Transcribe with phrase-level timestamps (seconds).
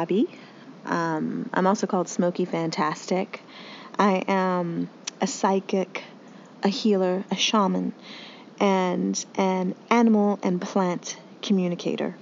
[0.00, 0.28] Bobbi.
[0.86, 3.40] Um, I'm also called Smoky Fantastic.
[3.98, 4.88] I am
[5.20, 6.02] a psychic,
[6.62, 7.92] a healer, a shaman,
[8.58, 12.16] and an animal and plant communicator.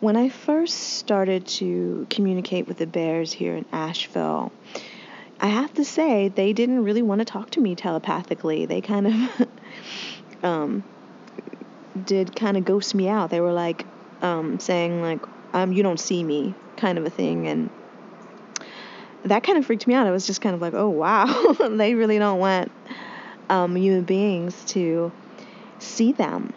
[0.00, 4.52] When I first started to communicate with the bears here in Asheville,
[5.40, 8.66] I have to say they didn't really want to talk to me telepathically.
[8.66, 9.48] They kind of
[10.44, 10.84] um,
[12.04, 13.30] did kind of ghost me out.
[13.30, 13.84] They were like,
[14.22, 15.20] um, saying like,
[15.54, 17.70] um, "You don't see me," kind of a thing, and
[19.24, 20.06] that kind of freaked me out.
[20.06, 22.70] I was just kind of like, "Oh wow, they really don't want
[23.50, 25.12] um, human beings to
[25.78, 26.50] see them,"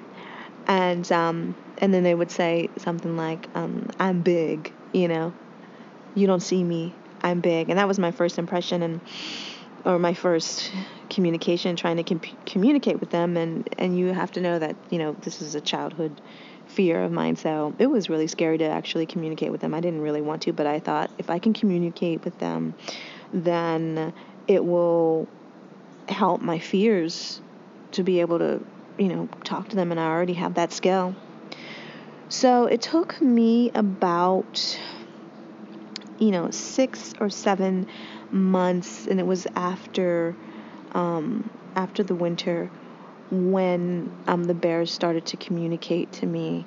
[0.67, 5.33] and um, and then they would say something like, um, "I'm big," you know,
[6.15, 9.01] "You don't see me, I'm big," and that was my first impression and
[9.85, 10.71] or my first
[11.09, 13.37] communication trying to com- communicate with them.
[13.37, 16.19] And and you have to know that you know this is a childhood
[16.75, 17.37] fear of mine.
[17.37, 19.73] So it was really scary to actually communicate with them.
[19.73, 22.75] I didn't really want to, but I thought if I can communicate with them,
[23.31, 24.13] then
[24.47, 25.27] it will
[26.09, 27.41] help my fears
[27.91, 28.63] to be able to,
[28.97, 29.91] you know, talk to them.
[29.91, 31.15] And I already have that skill.
[32.27, 34.79] So it took me about,
[36.19, 37.87] you know, six or seven
[38.31, 40.35] months, and it was after,
[40.91, 42.69] um, after the winter
[43.31, 46.65] when um, the bears started to communicate to me.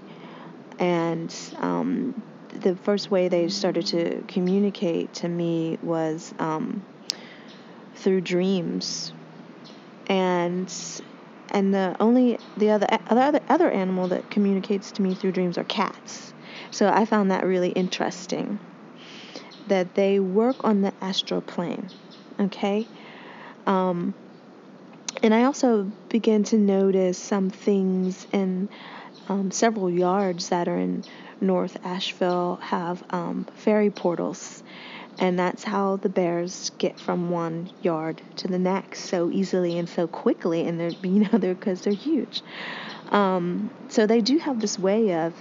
[0.78, 2.22] And um,
[2.60, 6.82] the first way they started to communicate to me was um,
[7.96, 9.12] through dreams.
[10.08, 10.72] And
[11.50, 15.64] and the only the other other other animal that communicates to me through dreams are
[15.64, 16.32] cats.
[16.70, 18.58] So I found that really interesting.
[19.66, 21.90] That they work on the astral plane.
[22.40, 22.86] Okay.
[23.66, 24.14] Um,
[25.22, 28.68] and I also began to notice some things in
[29.28, 31.04] um, several yards that are in
[31.40, 34.62] North Asheville have um, fairy portals.
[35.20, 39.88] And that's how the bears get from one yard to the next so easily and
[39.88, 40.66] so quickly.
[40.66, 42.42] And they're, you know, they're because they're huge.
[43.10, 45.34] Um, so they do have this way of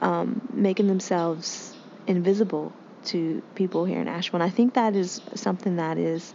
[0.00, 1.74] um, making themselves
[2.06, 2.72] invisible
[3.04, 4.42] to people here in Asheville.
[4.42, 6.34] And I think that is something that is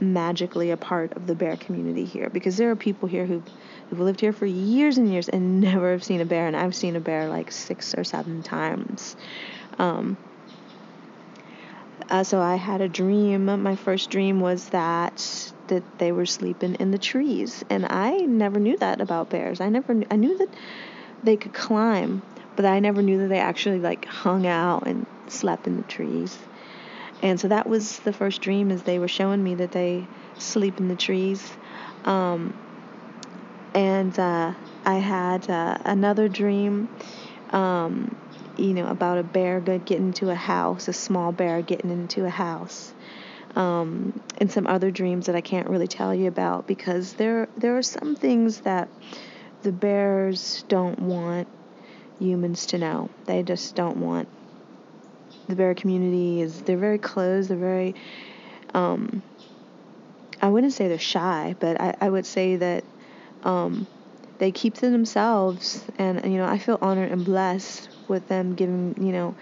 [0.00, 3.42] magically a part of the bear community here because there are people here who
[3.88, 6.74] who've lived here for years and years and never have seen a bear and I've
[6.74, 9.16] seen a bear like six or seven times.
[9.78, 10.16] Um,
[12.10, 13.46] uh, so I had a dream.
[13.62, 18.60] My first dream was that that they were sleeping in the trees, and I never
[18.60, 19.60] knew that about bears.
[19.60, 20.48] I never I knew that
[21.24, 22.22] they could climb,
[22.54, 26.38] but I never knew that they actually like hung out and slept in the trees.
[27.26, 30.06] And so that was the first dream is they were showing me that they
[30.38, 31.44] sleep in the trees.
[32.04, 32.54] Um,
[33.74, 34.52] and uh,
[34.84, 36.88] I had uh, another dream,
[37.50, 38.14] um,
[38.56, 42.30] you know, about a bear getting into a house, a small bear getting into a
[42.30, 42.92] house.
[43.56, 47.76] Um, and some other dreams that I can't really tell you about because there there
[47.76, 48.88] are some things that
[49.62, 51.48] the bears don't want
[52.20, 53.10] humans to know.
[53.24, 54.28] They just don't want
[55.48, 57.50] the bear community is they're very closed.
[57.50, 57.94] They're very
[58.74, 59.22] um,
[60.40, 62.84] I wouldn't say they're shy, but I, I would say that
[63.42, 63.86] um,
[64.38, 68.94] they keep to themselves, and you know I feel honored and blessed with them giving
[68.98, 69.34] you know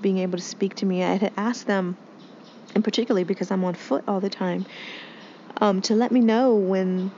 [0.00, 1.02] being able to speak to me.
[1.02, 1.96] I had asked them,
[2.74, 4.66] and particularly because I'm on foot all the time,
[5.60, 7.10] um, to let me know when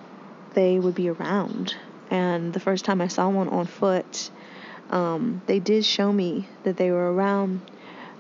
[0.55, 1.77] they would be around.
[2.11, 4.31] And the first time I saw one on foot,
[4.89, 7.61] um, they did show me that they were around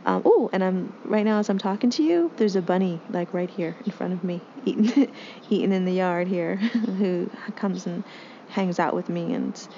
[0.08, 3.34] um, oh, and I'm right now as I'm talking to you, there's a bunny like
[3.34, 5.12] right here in front of me, eating
[5.50, 8.02] eating in the yard here, who comes and
[8.48, 9.68] hangs out with me, and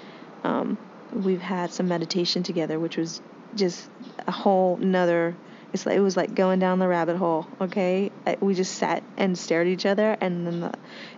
[0.44, 0.79] um,
[1.12, 3.21] we've had some meditation together, which was
[3.56, 3.91] just
[4.29, 5.35] a whole another.
[5.73, 7.49] It's like it was like going down the rabbit hole.
[7.61, 10.73] Okay, we just sat and stared at each other, and then the,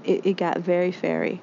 [0.04, 1.38] it, it got very fairy.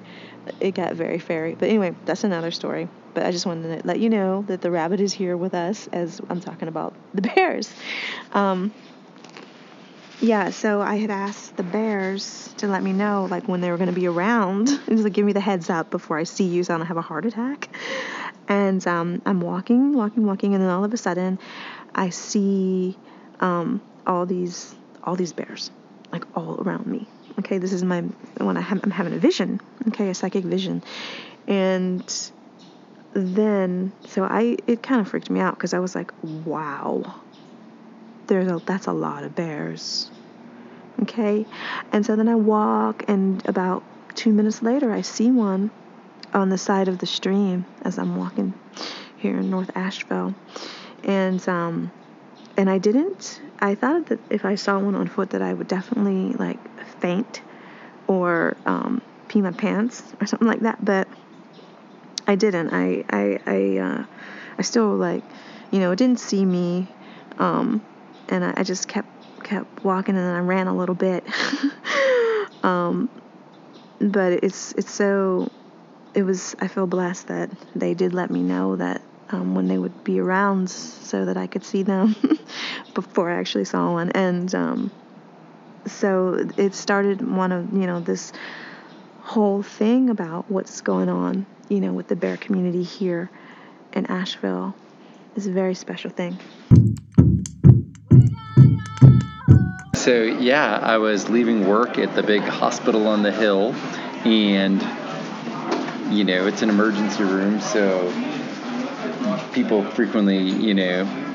[0.58, 1.54] It got very fairy.
[1.54, 2.88] But anyway, that's another story.
[3.14, 5.88] But I just wanted to let you know that the rabbit is here with us
[5.88, 7.72] as I'm talking about the bears.
[8.32, 8.72] Um,
[10.20, 13.78] yeah, so I had asked the bears to let me know like when they were
[13.78, 16.62] going to be around, just like give me the heads up before I see you
[16.62, 17.70] so I don't have a heart attack.
[18.46, 21.38] And um, I'm walking, walking, walking, and then all of a sudden,
[21.94, 22.98] I see
[23.40, 25.70] um, all these all these bears
[26.12, 27.06] like all around me.
[27.38, 28.02] Okay, this is my
[28.38, 29.60] when I I'm having a vision.
[29.88, 30.82] Okay, a psychic vision,
[31.46, 32.30] and
[33.12, 37.14] then so I it kind of freaked me out because I was like, wow,
[38.26, 40.10] there's a that's a lot of bears.
[41.02, 41.46] Okay,
[41.92, 43.82] and so then I walk, and about
[44.14, 45.70] two minutes later, I see one
[46.34, 48.52] on the side of the stream as I'm walking
[49.16, 50.34] here in North Asheville,
[51.04, 51.90] and um,
[52.56, 53.40] and I didn't.
[53.60, 56.58] I thought that if I saw one on foot, that I would definitely like
[57.00, 57.42] faint
[58.06, 60.84] or um, pee my pants or something like that.
[60.84, 61.08] But
[62.30, 62.72] I didn't.
[62.72, 64.04] I I I uh,
[64.56, 65.24] I still like,
[65.72, 66.86] you know, didn't see me,
[67.38, 67.84] um,
[68.28, 69.08] and I, I just kept
[69.42, 71.26] kept walking and then I ran a little bit.
[72.62, 73.10] um,
[73.98, 75.50] but it's it's so
[76.14, 79.78] it was I feel blessed that they did let me know that um, when they
[79.78, 82.14] would be around so that I could see them
[82.94, 84.92] before I actually saw one and um,
[85.86, 88.32] so it started one of you know this
[89.20, 93.30] whole thing about what's going on you know with the bear community here
[93.94, 94.74] in Asheville
[95.36, 96.36] is a very special thing.
[99.94, 103.74] So yeah, I was leaving work at the big hospital on the hill
[104.24, 104.82] and
[106.10, 108.12] you know, it's an emergency room, so
[109.52, 111.29] people frequently, you know,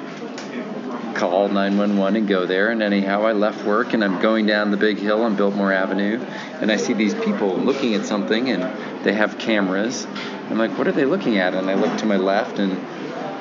[1.15, 2.69] call 911 and go there.
[2.69, 6.19] And anyhow, I left work and I'm going down the big hill on Biltmore Avenue,
[6.61, 8.63] and I see these people looking at something, and
[9.03, 10.05] they have cameras.
[10.49, 11.53] I'm like, what are they looking at?
[11.53, 12.73] And I look to my left, and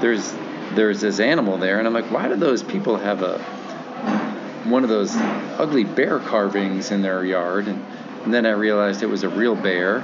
[0.02, 0.34] there's
[0.74, 3.38] there's this animal there, and I'm like, why do those people have a
[4.68, 7.68] one of those ugly bear carvings in their yard?
[7.68, 7.84] And,
[8.24, 10.02] and then I realized it was a real bear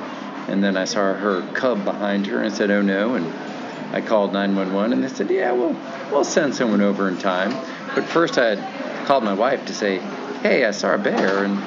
[0.51, 3.27] and then I saw her cub behind her and said, "Oh no!" And
[3.93, 5.77] I called 911, and they said, "Yeah, we'll
[6.11, 7.51] we'll send someone over in time."
[7.95, 9.99] But first, I had called my wife to say,
[10.43, 11.59] "Hey, I saw a bear," and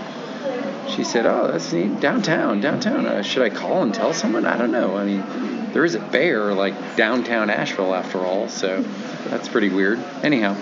[0.90, 2.00] she said, "Oh, that's neat.
[2.00, 3.06] Downtown, downtown.
[3.06, 4.46] Uh, should I call and tell someone?
[4.46, 4.96] I don't know.
[4.96, 8.84] I mean, there is a bear like downtown Asheville after all, so
[9.28, 10.00] that's pretty weird.
[10.22, 10.56] Anyhow."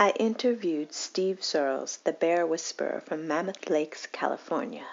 [0.00, 4.84] I interviewed Steve Searles, the bear whisperer from Mammoth Lakes, California.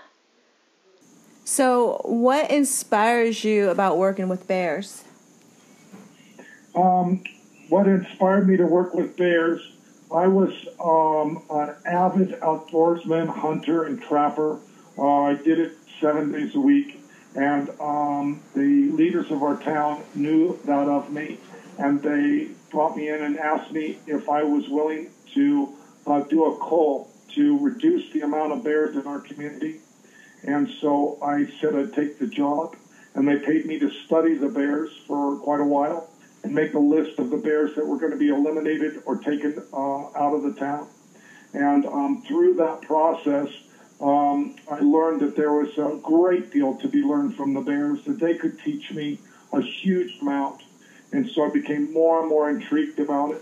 [1.44, 5.04] So, what inspires you about working with bears?
[6.76, 7.24] Um,
[7.70, 9.72] what inspired me to work with bears,
[10.14, 10.52] I was
[10.84, 14.60] um, an avid outdoorsman, hunter, and trapper.
[14.98, 17.00] Uh, I did it seven days a week,
[17.36, 21.38] and um, the leaders of our town knew that of me,
[21.80, 25.70] and they brought me in and asked me if I was willing to
[26.06, 29.80] uh, do a call to reduce the amount of bears in our community.
[30.44, 32.76] And so I said I'd take the job,
[33.16, 36.10] and they paid me to study the bears for quite a while
[36.46, 39.58] and make a list of the bears that were going to be eliminated or taken
[39.74, 40.86] uh, out of the town.
[41.54, 43.50] And um, through that process,
[44.00, 48.04] um, I learned that there was a great deal to be learned from the bears,
[48.04, 49.18] that they could teach me
[49.54, 50.62] a huge amount.
[51.12, 53.42] And so I became more and more intrigued about it.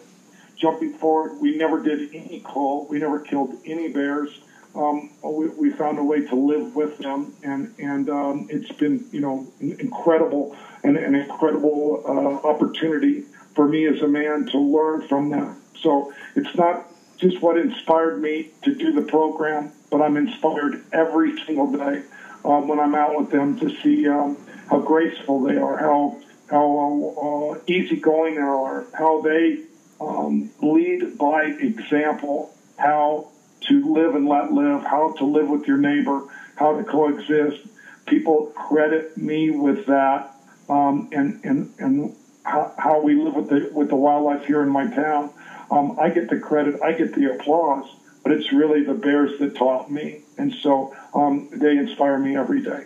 [0.56, 2.86] Jumping forward, we never did any call.
[2.90, 4.40] we never killed any bears
[4.76, 9.06] um, we, we, found a way to live with them, and and um, it's been
[9.12, 13.22] you know incredible and an incredible uh, opportunity
[13.54, 15.62] for me as a man to learn from them.
[15.76, 16.88] So it's not
[17.18, 22.04] just what inspired me to do the program, but I'm inspired every single day
[22.44, 24.38] um, when I'm out with them to see um,
[24.70, 29.60] how graceful they are, how how uh, easygoing they are, how they
[30.02, 33.30] um, lead by example, how
[33.68, 36.24] to live and let live, how to live with your neighbor,
[36.56, 37.66] how to coexist.
[38.06, 40.36] People credit me with that,
[40.70, 44.70] um, and and and how, how, we live with the with the wildlife here in
[44.70, 45.32] my town.
[45.72, 47.90] Um, I get the credit, I get the applause,
[48.22, 52.62] but it's really the bears that taught me, and so um, they inspire me every
[52.62, 52.86] day.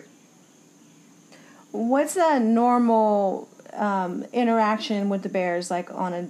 [1.72, 6.28] What's a normal um, interaction with the bears like on a?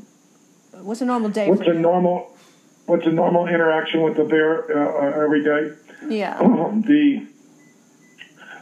[0.79, 1.49] What's a normal day?
[1.49, 2.38] What's a normal?
[2.89, 5.73] What's a normal interaction with the bear uh, every day.
[6.09, 6.39] Yeah.
[6.87, 7.23] the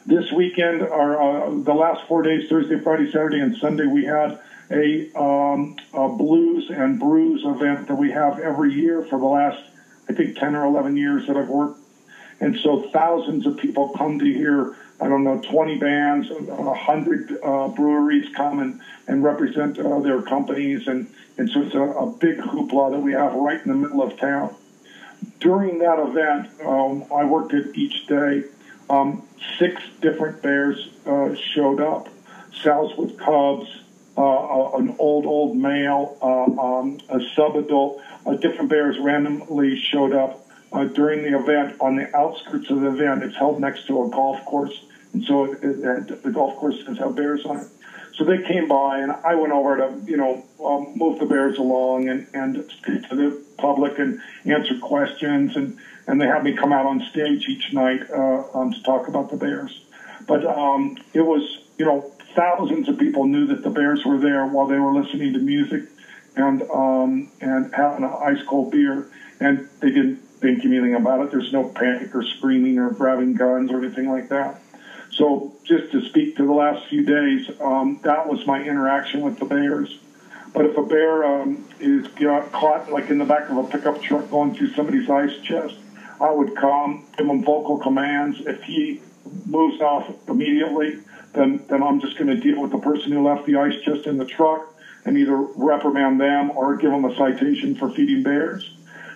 [0.05, 4.39] this weekend, or uh, the last four days, Thursday, Friday, Saturday, and Sunday, we had
[4.71, 9.59] a, um, a blues and brews event that we have every year for the last,
[10.09, 11.81] I think, 10 or 11 years that I've worked.
[12.39, 17.69] And so thousands of people come to hear, I don't know, 20 bands, 100 uh,
[17.69, 20.89] breweries come and, and represent uh, their companies.
[20.89, 21.07] And
[21.39, 24.17] and so it's a, a big hoopla that we have right in the middle of
[24.17, 24.55] town.
[25.41, 28.45] During that event, um, I worked it each day.
[28.89, 29.23] Um,
[29.59, 32.09] six different bears uh, showed up.
[32.53, 33.67] Sows with cubs,
[34.17, 38.01] uh, an old, old male, uh, um, a sub-adult.
[38.25, 42.89] Uh, different bears randomly showed up uh, during the event on the outskirts of the
[42.89, 43.23] event.
[43.23, 46.99] It's held next to a golf course, and so it, it, the golf course has
[47.15, 47.67] bears on it.
[48.15, 51.59] So they came by, and I went over to, you know, um, move the bears
[51.59, 55.55] along and, and speak to the public and answer questions.
[55.55, 59.09] And, and they had me come out on stage each night uh, um, to talk
[59.09, 59.85] about the bears.
[60.27, 64.47] But um, it was, you know, thousands of people knew that the bears were there
[64.47, 65.83] while they were listening to music.
[66.37, 69.09] and um, and having an ice cold beer,
[69.41, 71.31] and they didn't think anything about it.
[71.31, 74.61] There's no panic or screaming or grabbing guns or anything like that.
[75.11, 79.39] So just to speak to the last few days, um, that was my interaction with
[79.39, 79.99] the bears.
[80.53, 82.07] But if a bear um, is
[82.53, 85.79] caught like in the back of a pickup truck going through somebody's ice chest,
[86.21, 88.41] I would come, give him vocal commands.
[88.41, 89.01] If he
[89.45, 90.99] moves off immediately,
[91.33, 94.07] then then I'm just going to deal with the person who left the ice chest
[94.07, 94.73] in the truck
[95.05, 98.71] and either reprimand them or give them a citation for feeding bears.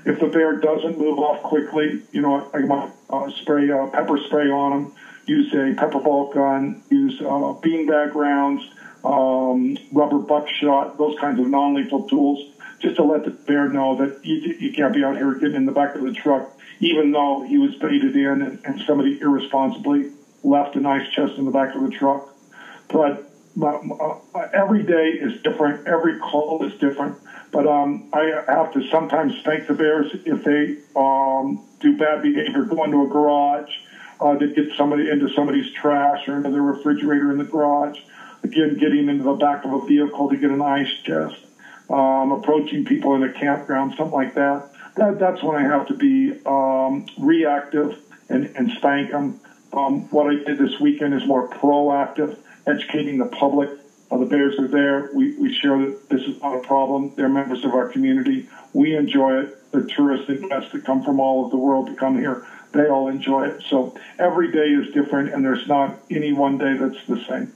[0.05, 4.17] If the bear doesn't move off quickly, you know, I might uh, spray uh, pepper
[4.17, 4.91] spray on them,
[5.27, 8.63] use a pepper ball gun, use uh, beanbag rounds,
[9.05, 12.45] um, rubber buckshot, those kinds of non-lethal tools,
[12.79, 15.65] just to let the bear know that you, you can't be out here getting in
[15.67, 20.07] the back of the truck, even though he was baited in and, and somebody irresponsibly
[20.43, 22.27] left a nice chest in the back of the truck.
[22.89, 23.30] But
[23.63, 24.15] uh,
[24.53, 25.87] every day is different.
[25.87, 27.17] Every call is different.
[27.53, 32.65] But um, I have to sometimes spank the bears if they um, do bad behavior,
[32.65, 33.71] go into a garage,
[34.21, 38.01] uh, to get somebody into somebody's trash or into the refrigerator in the garage.
[38.43, 41.47] Again, getting into the back of a vehicle to get an ice chest,
[41.91, 44.63] um, approaching people in a campground, something like that.
[44.97, 49.35] that that's when I have to be um, reactive and, and spank them.
[49.73, 52.37] Um, what I did this weekend is more proactive,
[52.71, 53.69] educating the public.
[54.11, 55.11] Uh, the bears are there.
[55.15, 57.13] We, we share that this is not a problem.
[57.17, 58.49] They're members of our community.
[58.73, 59.71] We enjoy it.
[59.73, 62.89] The tourists and guests that come from all over the world to come here, they
[62.89, 63.63] all enjoy it.
[63.69, 67.53] So every day is different, and there's not any one day that's the same.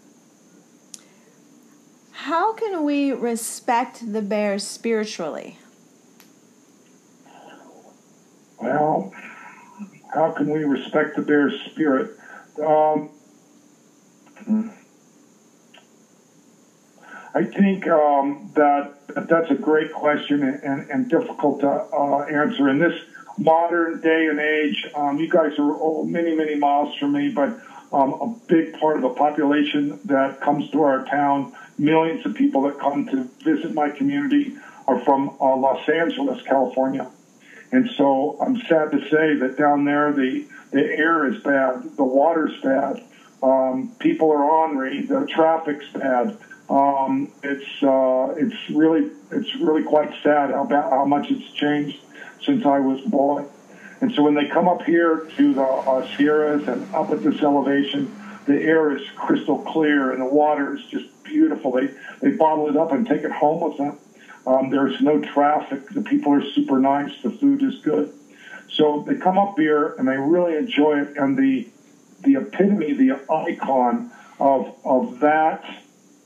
[2.13, 5.59] How can we respect the bears spiritually?
[8.61, 9.13] Well,
[10.15, 12.17] how can we respect the bear's spirit?
[12.65, 13.11] Um,
[17.35, 22.69] I think um, that that's a great question and, and difficult to uh, answer.
[22.69, 22.95] In this
[23.37, 27.59] modern day and age, um, you guys are many, many miles from me, but
[27.93, 32.63] um, a big part of the population that comes to our town, millions of people
[32.63, 34.55] that come to visit my community,
[34.87, 37.09] are from uh, Los Angeles, California.
[37.73, 42.05] And so I'm sad to say that down there the the air is bad, the
[42.05, 43.03] water's bad,
[43.43, 46.37] um, people are ornery, the traffic's bad.
[46.69, 51.99] Um, it's uh, it's really it's really quite sad how bad, how much it's changed
[52.43, 53.47] since I was born.
[54.01, 57.43] And so when they come up here to the uh, Sierras and up at this
[57.43, 58.15] elevation,
[58.47, 61.73] the air is crystal clear and the water is just beautiful.
[61.73, 61.91] They
[62.21, 63.99] they bottle it up and take it home with them.
[64.47, 65.89] Um, there's no traffic.
[65.89, 67.23] The people are super nice.
[67.23, 68.13] The food is good.
[68.69, 71.17] So they come up here and they really enjoy it.
[71.17, 71.69] And the
[72.23, 75.65] the epitome, the icon of of that,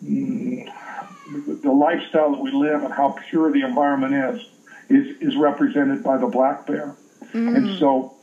[0.01, 4.51] the lifestyle that we live and how pure the environment is,
[4.89, 6.97] is is represented by the black bear.
[7.33, 7.57] Mm.
[7.57, 8.15] And so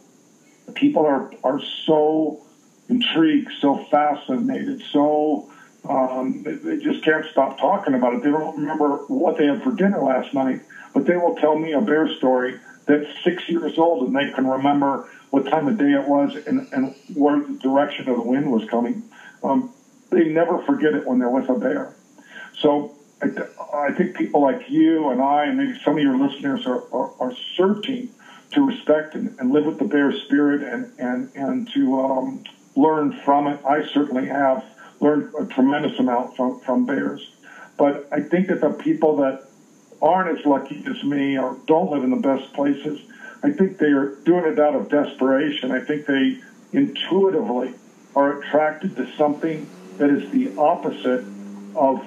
[0.74, 2.39] people are are so
[2.89, 5.50] intrigued, so fascinated, so
[5.88, 8.24] um, they, just can't stop talking about it.
[8.24, 10.62] They don't remember what they had for dinner last night,
[10.94, 12.55] but they will tell me a bear story
[12.86, 16.67] that's six years old and they can remember what time of day it was and,
[16.72, 19.03] and where the direction of the wind was coming.
[19.44, 19.72] Um,
[20.09, 21.93] they never forget it when they're with a bear.
[22.53, 23.27] So I,
[23.74, 27.12] I think people like you and I, and maybe some of your listeners, are, are,
[27.19, 28.09] are searching
[28.51, 32.43] to respect and, and, live with the bear spirit and, and, and to um,
[32.75, 33.59] learn from it.
[33.65, 34.63] I certainly have
[35.00, 37.35] learned a tremendous amount from, from bears.
[37.77, 39.43] But I think that the people that
[40.01, 43.01] aren't as lucky as me or don't live in the best places,
[43.43, 45.71] I think they are doing it out of desperation.
[45.71, 46.38] I think they
[46.71, 47.74] intuitively
[48.15, 49.67] are attracted to something
[49.98, 51.24] that is the opposite
[51.75, 52.06] of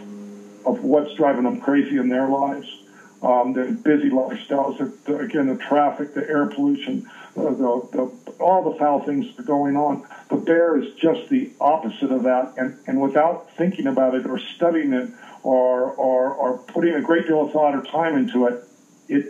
[0.66, 2.83] of what's driving them crazy in their lives.
[3.23, 7.02] Um, the busy lifestyles, the, again, the traffic, the air pollution,
[7.35, 7.50] the,
[7.90, 10.04] the, all the foul things that are going on.
[10.28, 14.38] The bear is just the opposite of that, and, and without thinking about it or
[14.38, 15.09] studying it
[15.42, 18.62] or, or, or putting a great deal of thought or time into it,
[19.09, 19.25] it,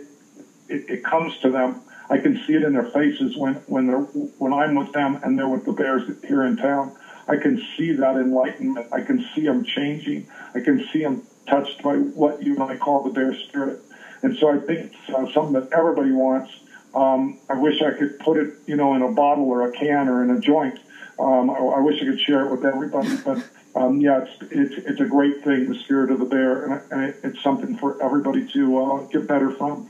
[0.67, 1.75] it, it comes to them.
[2.11, 4.01] I can see it in their faces when, when, they're,
[4.37, 6.91] when I'm with them and they're with the bears here in town.
[7.29, 8.87] I can see that enlightenment.
[8.91, 10.27] I can see them changing.
[10.55, 13.81] I can see them touched by what you and I call the bear spirit.
[14.23, 16.51] And so I think it's uh, something that everybody wants.
[16.93, 20.09] Um, I wish I could put it, you know, in a bottle or a can
[20.09, 20.79] or in a joint.
[21.19, 23.43] Um, I, I, wish I could share it with everybody, but
[23.75, 27.03] um, yeah, it's, it's, it's a great thing, the spirit of the bear, and, and
[27.03, 29.89] it, it's something for everybody to uh, get better from.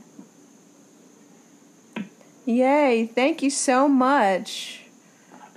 [2.44, 3.06] Yay!
[3.14, 4.79] Thank you so much.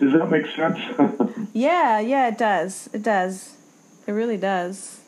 [0.04, 1.48] Does that make sense?
[1.54, 2.90] yeah, yeah, it does.
[2.94, 3.56] It does.
[4.06, 5.00] It really does.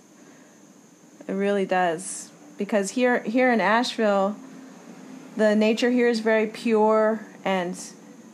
[1.28, 2.32] It really does.
[2.58, 4.36] because here here in Asheville,
[5.36, 7.78] the nature here is very pure and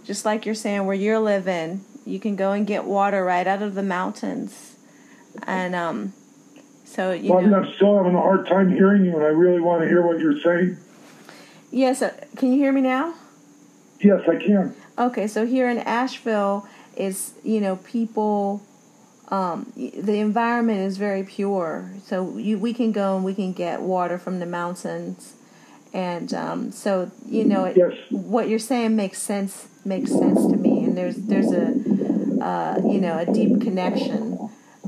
[0.04, 3.62] just like you're saying where you're living, you can go and get water right out
[3.62, 4.76] of the mountains,
[5.44, 6.14] and um,
[6.86, 7.58] so you Bobbi, know.
[7.58, 10.20] I'm still having a hard time hearing you, and I really want to hear what
[10.20, 10.78] you're saying.
[11.72, 13.14] Yes, uh, can you hear me now?
[14.00, 14.76] Yes, I can.
[14.98, 18.62] Okay, so here in Asheville is you know people
[19.30, 21.90] um, the environment is very pure.
[22.06, 25.34] So you we can go and we can get water from the mountains,
[25.94, 27.94] and um, so you know it, Yes.
[28.12, 30.84] what you're saying makes sense makes sense to me.
[30.84, 31.74] And there's there's a
[32.42, 34.40] uh, you know a deep connection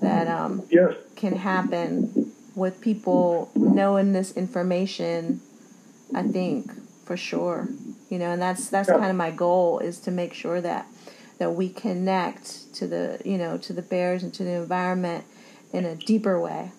[0.01, 0.93] that um, Yes.
[1.15, 2.09] can happen
[2.55, 5.39] with people knowing this information.
[6.13, 6.71] I think
[7.05, 7.69] for sure,
[8.09, 8.97] you know, and that's that's Yeah.
[8.97, 10.87] kind of my goal is to make sure that
[11.39, 15.23] that we connect to the you know to the bears and to the environment
[15.71, 16.71] in a deeper way.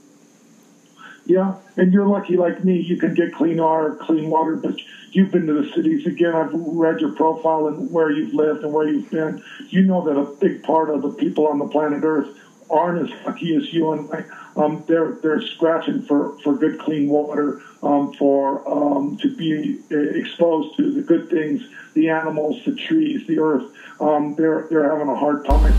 [1.27, 2.81] Yeah, and you're lucky like me.
[2.81, 4.77] You can get clean air, clean water, but
[5.13, 6.07] you've been to the cities.
[6.07, 9.43] Again, I've read your profile and where you've lived and where you've been.
[9.71, 12.29] You know that a big part of the people on the planet Earth
[12.69, 14.25] aren't as lucky as you and I.
[14.57, 19.99] Um, they're they're scratching for, for good clean water, um, for um, to be uh,
[19.99, 21.63] exposed to the good things,
[21.95, 23.73] the animals, the trees, the earth.
[24.01, 25.75] Um, they're they're having a hard time.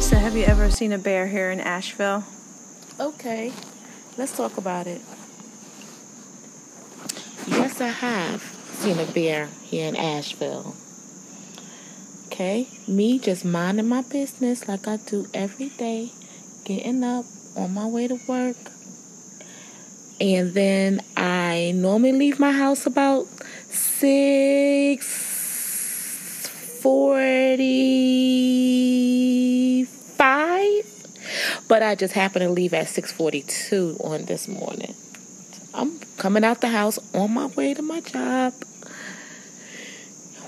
[0.00, 2.24] So, have you ever seen a bear here in Asheville?
[2.98, 3.52] Okay,
[4.16, 5.02] let's talk about it.
[7.46, 10.74] Yes, I have seen a bear here in Asheville.
[12.40, 16.10] Okay, me just minding my business like I do every day,
[16.64, 18.56] getting up on my way to work.
[20.18, 23.26] And then I normally leave my house about
[23.68, 25.04] six
[26.80, 27.44] forty-five,
[31.68, 34.94] but I just happened to leave at six forty-two on this morning.
[35.74, 38.54] I'm coming out the house on my way to my job,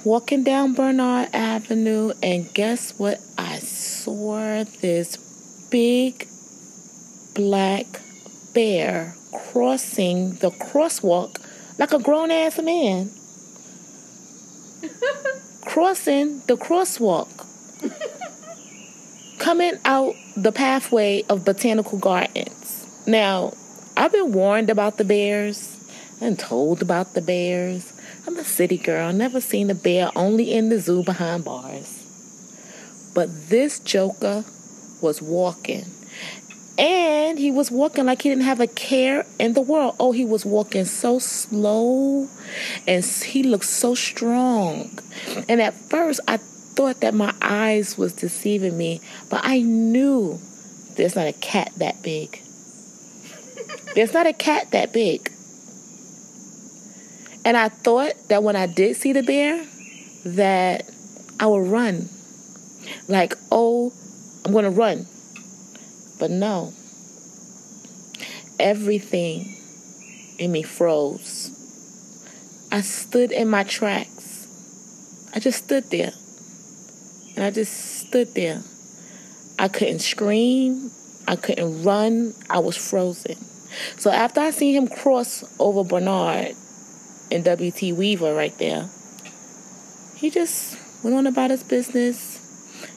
[0.04, 3.20] walking down Bernard Avenue, and guess what?
[3.38, 5.16] I saw this
[5.70, 6.28] big
[7.34, 8.00] black
[8.52, 11.40] bear crossing the crosswalk
[11.78, 13.10] like a grown ass man.
[15.64, 17.28] crossing the crosswalk.
[19.38, 22.86] Coming out the pathway of Botanical Gardens.
[23.06, 23.54] Now,
[23.96, 25.76] I've been warned about the bears
[26.20, 27.92] and told about the bears.
[28.26, 31.98] I'm a city girl, never seen a bear, only in the zoo behind bars.
[33.14, 34.44] But this joker
[35.00, 35.86] was walking.
[36.78, 39.96] And he was walking like he didn't have a care in the world.
[40.00, 42.28] Oh, he was walking so slow
[42.86, 44.98] and he looked so strong.
[45.48, 50.38] And at first, I thought that my eyes was deceiving me, but I knew
[50.96, 52.40] there's not a cat that big.
[53.94, 55.30] There's not a cat that big.
[57.44, 59.64] And I thought that when I did see the bear,
[60.24, 60.88] that
[61.40, 62.08] I would run.
[63.08, 63.92] Like, oh,
[64.44, 65.06] I'm going to run.
[66.20, 66.72] But no.
[68.60, 69.56] Everything
[70.38, 71.50] in me froze.
[72.70, 74.46] I stood in my tracks.
[75.34, 76.12] I just stood there.
[77.34, 78.62] And I just stood there.
[79.58, 80.90] I couldn't scream.
[81.26, 82.34] I couldn't run.
[82.48, 83.36] I was frozen.
[83.98, 86.54] So after I seen him cross over Bernard
[87.32, 87.92] and W.T.
[87.92, 88.88] Weaver right there,
[90.14, 92.38] he just went on about his business.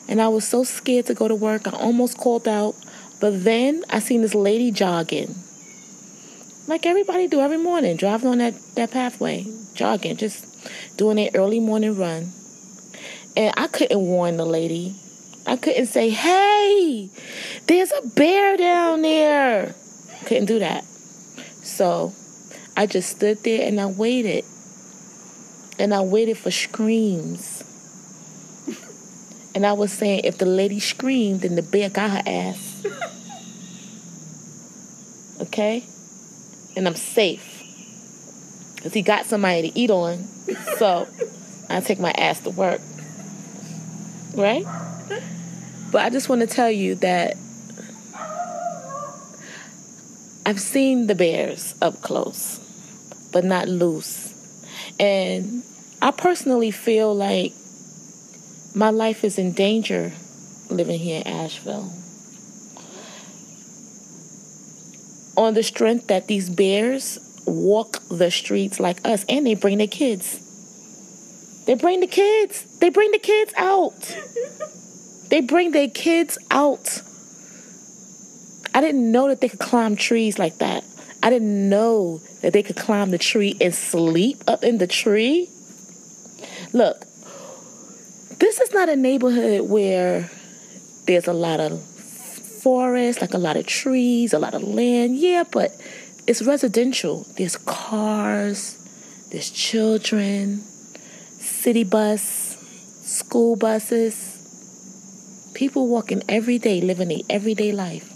[0.07, 1.67] And I was so scared to go to work.
[1.67, 2.75] I almost called out.
[3.19, 5.33] But then I seen this lady jogging.
[6.67, 10.45] Like everybody do every morning, driving on that, that pathway, jogging, just
[10.97, 12.31] doing an early morning run.
[13.37, 14.95] And I couldn't warn the lady.
[15.47, 17.09] I couldn't say, hey,
[17.67, 19.75] there's a bear down there.
[20.25, 20.83] Couldn't do that.
[21.63, 22.13] So
[22.77, 24.45] I just stood there and I waited.
[25.77, 27.63] And I waited for screams.
[29.53, 32.85] And I was saying, if the lady screamed, then the bear got her ass.
[35.41, 35.85] Okay?
[36.75, 37.63] And I'm safe.
[38.75, 40.27] Because he got somebody to eat on.
[40.77, 41.07] So
[41.69, 42.81] I take my ass to work.
[44.33, 44.65] Right?
[45.91, 47.37] But I just want to tell you that
[50.45, 52.59] I've seen the bears up close,
[53.35, 54.33] but not loose.
[54.97, 55.61] And
[56.01, 57.51] I personally feel like
[58.73, 60.13] my life is in danger
[60.69, 61.91] living here in Asheville.
[65.35, 69.87] On the strength that these bears walk the streets like us and they bring their
[69.87, 70.39] kids.
[71.65, 72.63] They bring the kids.
[72.79, 74.17] They bring the kids out.
[75.27, 77.01] They bring their kids out
[78.75, 80.83] I didn't know that they could climb trees like that.
[81.25, 85.49] I didn't know that they could climb the tree and sleep up in the tree.
[86.71, 86.99] Look,
[88.37, 90.29] this is not a neighborhood where
[91.07, 91.81] there's a lot of
[92.61, 95.17] forest, like a lot of trees, a lot of land.
[95.17, 95.71] Yeah, but
[96.27, 97.25] it's residential.
[97.37, 98.77] There's cars,
[99.31, 102.55] there's children, city bus,
[103.01, 104.31] school buses.
[105.55, 108.14] People walking every day, living a everyday life.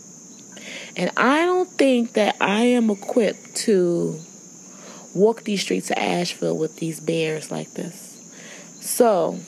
[1.00, 4.20] And I don't think that I am equipped to
[5.16, 8.18] walk these streets of Asheville with these bears like this.
[8.82, 9.40] So,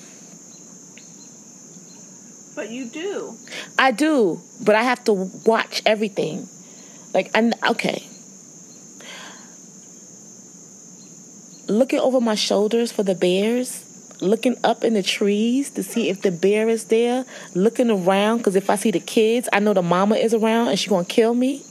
[2.56, 3.36] But you do.
[3.78, 6.48] I do, but I have to watch everything.
[7.14, 8.08] Like, I okay.
[11.68, 13.84] Looking over my shoulders for the bears,
[14.22, 18.56] looking up in the trees to see if the bear is there, looking around because
[18.56, 21.34] if I see the kids, I know the mama is around and she's gonna kill
[21.34, 21.64] me.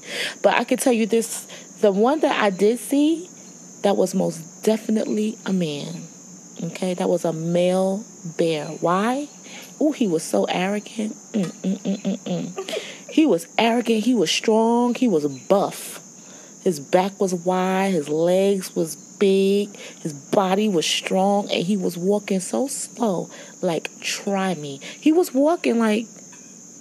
[0.42, 1.46] But I can tell you this:
[1.80, 3.28] the one that I did see,
[3.82, 6.02] that was most definitely a man.
[6.62, 8.04] Okay, that was a male
[8.36, 8.66] bear.
[8.66, 9.28] Why?
[9.80, 11.14] Oh, he was so arrogant.
[11.32, 12.80] Mm, mm, mm, mm, mm.
[13.10, 14.04] He was arrogant.
[14.04, 14.94] He was strong.
[14.94, 16.00] He was buff.
[16.62, 17.92] His back was wide.
[17.92, 19.74] His legs was big.
[19.76, 23.30] His body was strong, and he was walking so slow.
[23.62, 24.80] Like, try me.
[25.00, 26.06] He was walking like,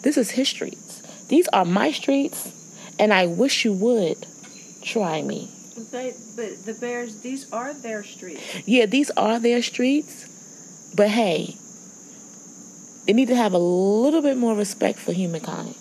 [0.02, 1.02] this is his streets.
[1.28, 2.52] These are my streets,
[2.98, 4.26] and I wish you would
[4.82, 5.50] try me.
[5.92, 8.68] They, but the Bears, these are their streets.
[8.68, 10.28] Yeah, these are their streets,
[10.96, 11.56] but hey,
[13.06, 15.76] they need to have a little bit more respect for humankind.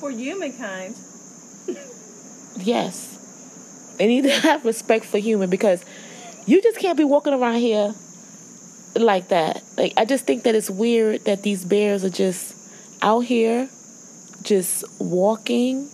[0.00, 0.96] For humankind.
[2.60, 3.17] Yes.
[3.98, 5.84] They need to have respect for human because
[6.46, 7.94] you just can't be walking around here
[8.94, 9.62] like that.
[9.76, 12.54] Like I just think that it's weird that these bears are just
[13.02, 13.68] out here
[14.42, 15.90] just walking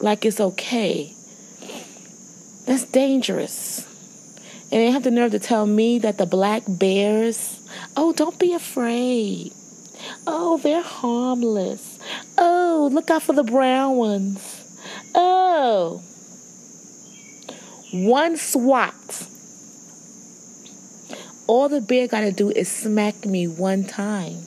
[0.00, 1.14] like it's okay.
[2.66, 3.86] That's dangerous.
[4.72, 7.60] And they have the nerve to tell me that the black bears,
[7.96, 9.52] oh, don't be afraid.
[10.26, 11.98] Oh, they're harmless.
[12.36, 14.63] Oh, look out for the brown ones.
[15.14, 16.02] Oh.
[17.92, 18.94] One swat.
[21.46, 24.38] All the bear got to do is smack me one time.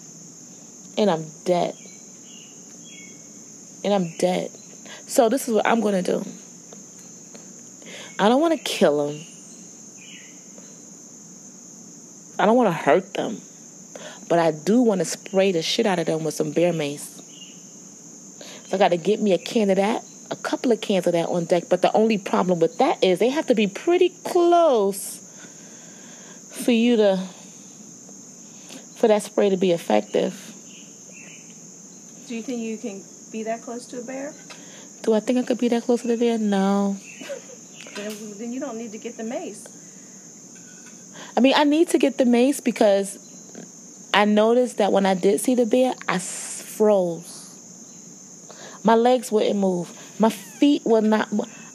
[0.97, 1.75] And I'm dead.
[3.83, 4.51] And I'm dead.
[5.05, 6.25] So this is what I'm going to do.
[8.19, 9.21] I don't want to kill them.
[12.39, 13.41] I don't want to hurt them.
[14.27, 17.21] But I do want to spray the shit out of them with some bear mace.
[18.67, 21.13] So I got to get me a can of that, a couple of cans of
[21.13, 21.65] that on deck.
[21.69, 25.19] But the only problem with that is they have to be pretty close
[26.51, 27.17] for you to,
[28.97, 30.53] for that spray to be effective.
[32.27, 34.33] Do you think you can be that close to a bear?
[35.03, 36.37] Do I think I could be that close to the bear?
[36.37, 36.97] No.
[37.95, 39.65] Then, then you don't need to get the mace.
[41.35, 43.17] I mean, I need to get the mace because
[44.13, 47.37] I noticed that when I did see the bear, I froze.
[48.83, 49.96] My legs wouldn't move.
[50.19, 51.29] My feet were not.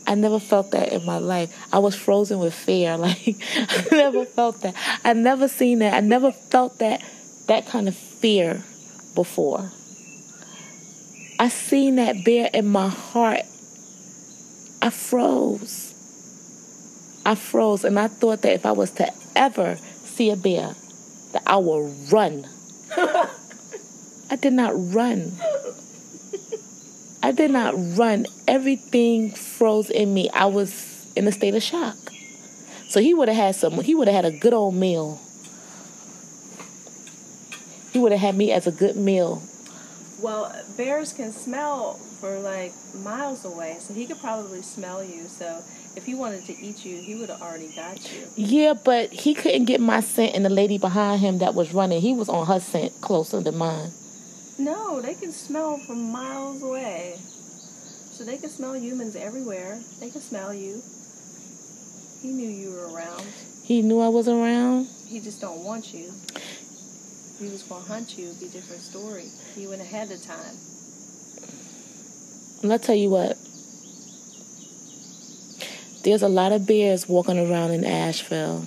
[0.07, 1.55] I never felt that in my life.
[1.73, 2.97] I was frozen with fear.
[3.03, 4.75] Like I never felt that.
[5.05, 5.95] I never seen that.
[5.95, 7.03] I never felt that
[7.47, 8.63] that kind of fear
[9.15, 9.71] before.
[11.39, 13.43] I seen that bear in my heart.
[14.81, 15.95] I froze.
[17.25, 20.75] I froze and I thought that if I was to ever see a bear,
[21.33, 22.47] that I would run.
[22.97, 25.33] I did not run.
[27.23, 28.27] I did not run.
[28.49, 30.29] Everything froze in me.
[30.31, 31.97] I was in a state of shock.
[32.89, 35.21] So he would have had some he would have had a good old meal.
[37.93, 39.43] He would have had me as a good meal.
[40.21, 45.27] Well, bears can smell for like miles away, so he could probably smell you.
[45.29, 45.63] So
[45.97, 48.27] if he wanted to eat you, he would have already got you.
[48.37, 52.01] Yeah, but he couldn't get my scent and the lady behind him that was running,
[52.01, 53.91] he was on her scent closer than mine.
[54.63, 57.17] No, they can smell from miles away.
[57.19, 59.81] So they can smell humans everywhere.
[59.99, 60.81] They can smell you.
[62.23, 63.27] He knew you were around.
[63.65, 64.87] He knew I was around.
[65.09, 66.13] He just don't want you.
[67.41, 69.27] He was gonna hunt you, it'd be a different story.
[69.57, 70.55] He went ahead of time.
[72.63, 73.37] And I'll tell you what.
[76.05, 78.65] There's a lot of bears walking around in Asheville.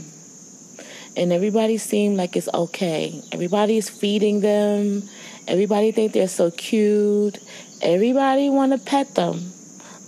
[1.15, 3.23] And everybody seems like it's okay.
[3.31, 5.07] Everybody's feeding them.
[5.47, 7.37] Everybody think they're so cute.
[7.81, 9.51] Everybody want to pet them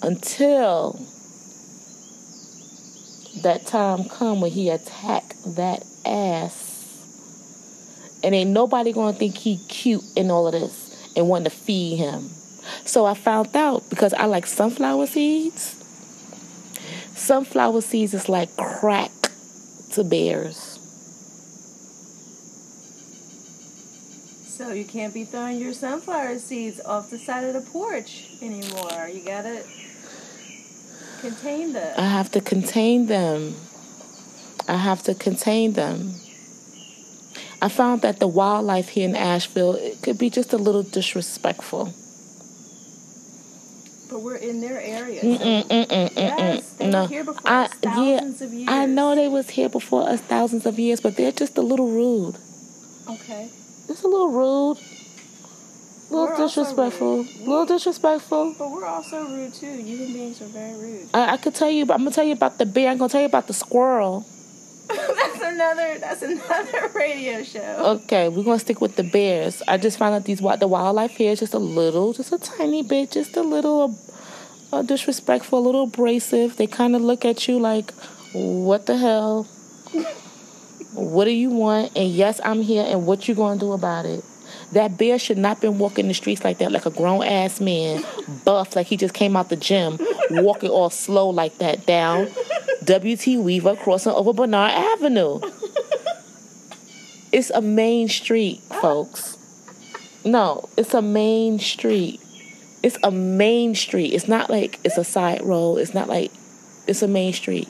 [0.02, 1.00] until
[3.44, 6.74] that time come when he attack that ass.
[8.24, 11.98] And ain't nobody gonna think he cute in all of this and want to feed
[11.98, 12.30] him.
[12.86, 15.76] So I found out because I like sunflower seeds.
[17.16, 19.12] Sunflower seeds is like crack
[19.92, 20.77] to bears.
[24.68, 29.08] So you can't be throwing your sunflower seeds off the side of the porch anymore.
[29.08, 29.64] You gotta
[31.22, 31.94] contain them.
[31.98, 33.56] I have to contain them.
[34.68, 36.16] I have to contain them.
[37.62, 41.94] I found that the wildlife here in Asheville it could be just a little disrespectful.
[44.10, 45.22] But we're in their area.
[45.22, 46.18] Mm-mm, mm-mm, mm-mm.
[46.18, 48.68] Yes, they no, were here before I us thousands of years.
[48.70, 51.88] I know they was here before us thousands of years, but they're just a little
[51.88, 52.36] rude.
[53.10, 53.50] Okay.
[53.88, 58.56] Just a little rude, a We're little disrespectful, a little disrespectful.
[58.60, 59.66] But we're also rude too.
[59.66, 61.10] Human beings are very rude.
[61.14, 62.90] I, I could tell you, but I'm gonna tell you about the bear.
[62.90, 64.26] I'm gonna tell you about the squirrel.
[64.88, 66.00] that's another.
[66.00, 68.00] That's another radio show.
[68.04, 69.62] Okay, we're gonna stick with the bears.
[69.68, 72.84] I just found out these the wildlife here is just a little, just a tiny
[72.84, 73.98] bit, just a little
[74.74, 76.58] uh, disrespectful, a little abrasive.
[76.58, 77.94] They kind of look at you like,
[78.34, 79.48] "What the hell?
[80.98, 82.86] what do you want?" And yes, I'm here.
[82.88, 84.24] And what you gonna do about it?
[84.74, 88.04] That bear should not been walking the streets like that, like a grown ass man,
[88.46, 89.98] buff, like he just came out the gym,
[90.30, 92.30] walking all slow like that down
[92.88, 93.38] W.T.
[93.38, 95.42] Weaver crossing over Bernard Avenue.
[97.34, 99.38] It's a main street, folks.
[100.24, 102.22] No, it's a main street.
[102.82, 104.14] It's a main street.
[104.14, 105.78] It's not like it's a side road.
[105.78, 106.32] It's not like
[106.88, 107.68] it's a main street.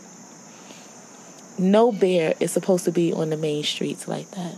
[1.57, 4.55] No bear is supposed to be on the main streets like that.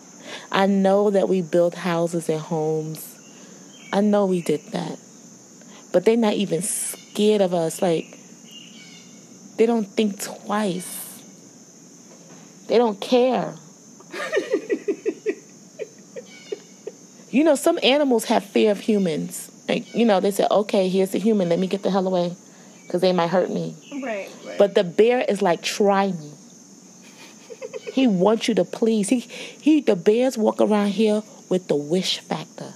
[0.52, 3.16] I know that we built houses and homes.
[3.92, 5.00] I know we did that.
[5.92, 7.82] But they're not even scared of us.
[7.82, 8.18] Like,
[9.58, 10.96] they don't think twice.
[12.68, 13.56] They don't care.
[17.32, 19.50] you know, some animals have fear of humans.
[19.68, 22.36] Like, you know, they say, okay, here's the human, let me get the hell away
[22.86, 23.76] because they might hurt me.
[24.04, 24.30] Right.
[24.46, 24.58] Right.
[24.58, 26.32] But the bear is like, try me.
[28.00, 29.10] He wants you to please.
[29.10, 32.74] He, he, the bears walk around here with the wish factor.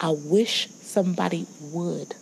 [0.00, 2.14] I wish somebody would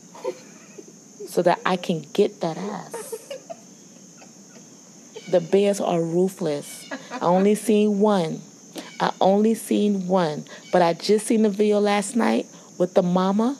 [1.29, 3.15] so that I can get that ass.
[5.31, 6.91] The bears are ruthless.
[7.13, 8.43] I only seen one.
[9.01, 10.45] I only seen one.
[10.73, 13.57] But I just seen the video last night with the mama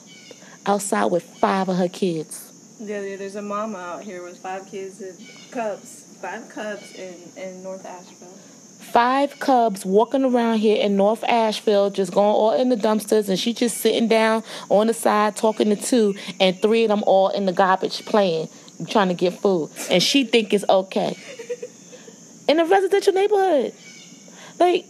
[0.65, 2.77] outside with five of her kids.
[2.79, 5.17] yeah, there's a mama out here with five kids and
[5.51, 6.17] cubs.
[6.21, 8.52] Five cubs in in North Asheville.
[8.93, 13.39] Five cubs walking around here in North Asheville, just going all in the dumpsters, and
[13.39, 17.29] she just sitting down on the side talking to two, and three of them all
[17.29, 18.49] in the garbage playing,
[18.87, 21.17] trying to get food, and she think it's okay.
[22.47, 23.73] In a residential neighborhood,
[24.59, 24.85] like,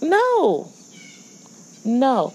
[0.00, 0.72] no,
[1.84, 2.34] no,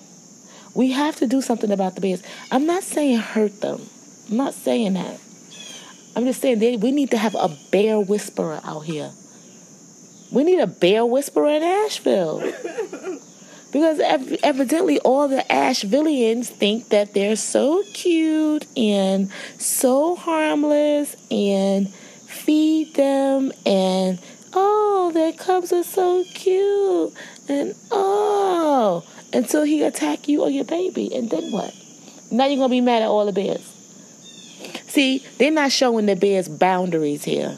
[0.76, 2.22] we have to do something about the bears.
[2.52, 3.82] I'm not saying hurt them.
[4.30, 5.22] I'm not saying that.
[6.17, 9.13] I'm just saying they, we need to have a bear whisperer out here.
[10.32, 12.40] We need a bear whisperer in Asheville.
[13.72, 21.94] Because ev- evidently all the Ashevilleans think that they're so cute and so harmless and
[21.94, 24.20] feed them and
[24.54, 27.13] oh their cubs are so cute
[27.50, 31.74] and oh until he attack you or your baby and then what?
[32.32, 33.74] Now you're gonna be mad at all the bears.
[34.88, 37.58] See, they're not showing the bears boundaries here.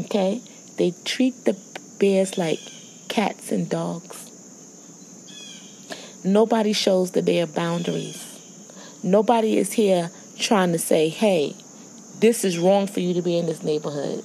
[0.00, 0.42] Okay?
[0.76, 1.56] They treat the
[1.98, 2.58] bears like
[3.08, 4.30] cats and dogs.
[6.24, 8.24] Nobody shows the bear boundaries.
[9.02, 11.54] Nobody is here trying to say, hey,
[12.20, 14.24] this is wrong for you to be in this neighborhood.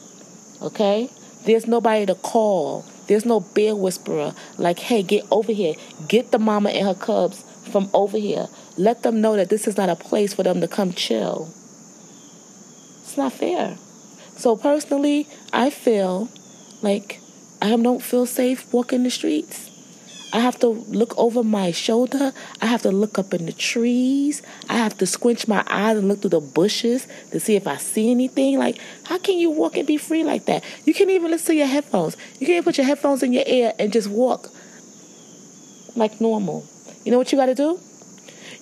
[0.61, 1.09] Okay?
[1.45, 2.85] There's nobody to call.
[3.07, 5.73] There's no bear whisperer like, hey, get over here.
[6.07, 8.47] Get the mama and her cubs from over here.
[8.77, 11.49] Let them know that this is not a place for them to come chill.
[13.01, 13.77] It's not fair.
[14.35, 16.29] So personally, I feel
[16.81, 17.19] like
[17.61, 19.71] I don't feel safe walking the streets.
[20.33, 22.33] I have to look over my shoulder.
[22.61, 24.41] I have to look up in the trees.
[24.69, 27.77] I have to squinch my eyes and look through the bushes to see if I
[27.77, 28.59] see anything.
[28.59, 30.65] Like, how can you walk and be free like that?
[30.85, 32.17] You can't even listen to your headphones.
[32.39, 34.49] You can't put your headphones in your ear and just walk
[35.95, 36.65] like normal.
[37.05, 37.79] You know what you got to do?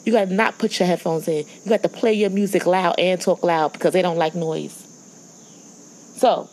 [0.05, 1.45] You got to not put your headphones in.
[1.63, 4.73] You got to play your music loud and talk loud because they don't like noise.
[6.17, 6.47] So,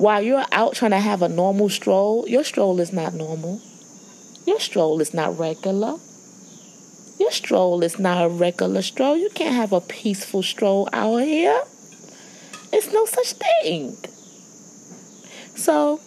[0.00, 3.60] while you're out trying to have a normal stroll, your stroll is not normal.
[4.46, 5.98] Your stroll is not regular.
[7.18, 9.14] Your stroll is not a regular stroll.
[9.14, 11.62] You can't have a peaceful stroll out here.
[12.72, 13.98] It's no such thing.
[15.54, 16.00] So,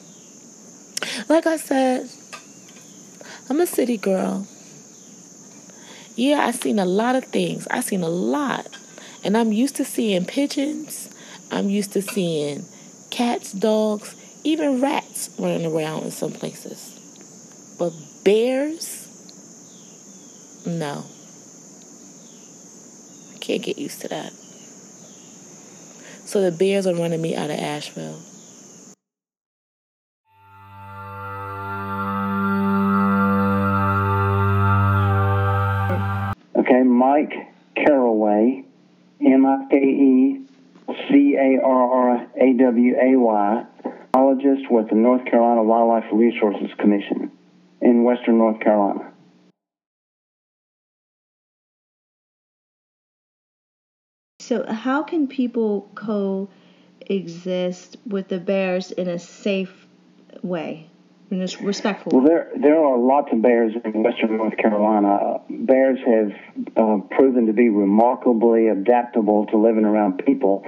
[1.29, 2.09] like I said,
[3.47, 4.47] I'm a city girl.
[6.15, 7.67] Yeah, I've seen a lot of things.
[7.69, 8.75] I've seen a lot.
[9.23, 11.13] And I'm used to seeing pigeons.
[11.51, 12.65] I'm used to seeing
[13.13, 16.99] cats, dogs, even rats running around in some places.
[17.77, 19.07] But bears?
[20.65, 21.05] No.
[23.33, 24.33] I can't get used to that.
[26.25, 28.19] So the bears are running me out of Asheville.
[41.93, 43.65] R A W A Y,
[44.13, 47.31] biologist with the North Carolina Wildlife Resources Commission
[47.81, 49.11] in Western North Carolina.
[54.39, 59.85] So, how can people coexist with the bears in a safe
[60.41, 60.89] way,
[61.29, 65.41] in a respectful Well, there there are lots of bears in Western North Carolina.
[65.47, 66.31] Bears have
[66.75, 70.65] uh, proven to be remarkably adaptable to living around people,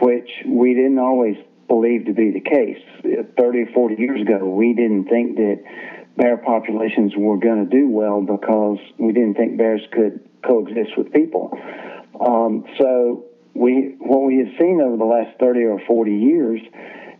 [0.00, 1.36] which we didn't always
[1.68, 2.78] believe to be the case.
[3.02, 5.62] 30 or 40 years ago, we didn't think that
[6.16, 11.12] bear populations were going to do well because we didn't think bears could coexist with
[11.12, 11.56] people.
[12.20, 16.60] Um, so we what we have seen over the last 30 or 40 years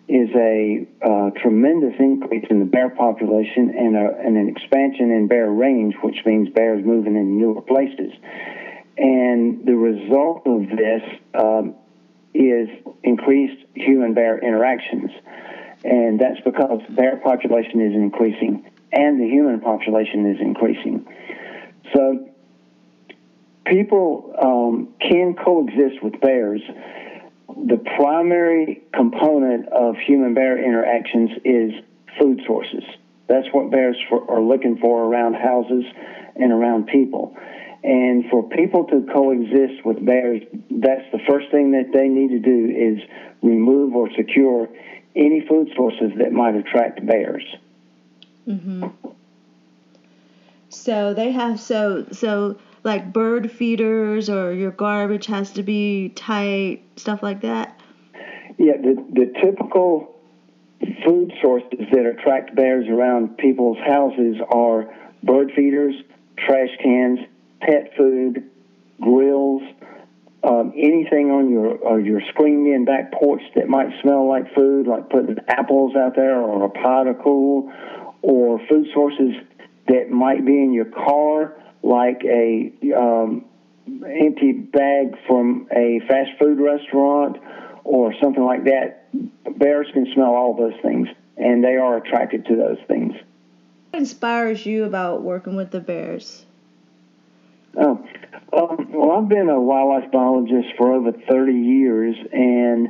[0.06, 5.26] is a uh, tremendous increase in the bear population and, a, and an expansion in
[5.28, 8.12] bear range, which means bears moving in newer places.
[8.98, 11.02] And the result of this
[11.34, 11.74] um,
[12.34, 12.68] is
[13.02, 15.10] increased human bear interactions.
[15.84, 21.06] And that's because bear population is increasing and the human population is increasing.
[21.92, 22.28] So
[23.66, 26.62] people um, can coexist with bears.
[27.48, 31.72] The primary component of human bear interactions is
[32.18, 32.84] food sources.
[33.26, 35.84] That's what bears for, are looking for around houses
[36.36, 37.36] and around people.
[37.84, 42.38] And for people to coexist with bears, that's the first thing that they need to
[42.38, 42.98] do is
[43.42, 44.70] remove or secure
[45.14, 47.44] any food sources that might attract bears.
[48.48, 48.90] Mhm.
[50.70, 56.82] So they have so so like bird feeders or your garbage has to be tight,
[56.96, 57.78] stuff like that.
[58.56, 60.14] Yeah, the, the typical
[61.04, 65.94] food sources that attract bears around people's houses are bird feeders,
[66.38, 67.20] trash cans,
[67.60, 68.50] pet food,
[69.00, 69.62] grills,
[70.44, 74.86] um, anything on your or your screened in back porch that might smell like food,
[74.86, 77.72] like putting apples out there or a pot of cool,
[78.22, 79.34] or food sources
[79.88, 83.44] that might be in your car, like a um,
[83.86, 87.36] empty bag from a fast food restaurant
[87.84, 89.06] or something like that.
[89.58, 93.14] Bears can smell all those things, and they are attracted to those things.
[93.90, 96.43] What inspires you about working with the bears?
[97.76, 98.06] Oh,
[98.52, 102.88] um, well, I've been a wildlife biologist for over 30 years, and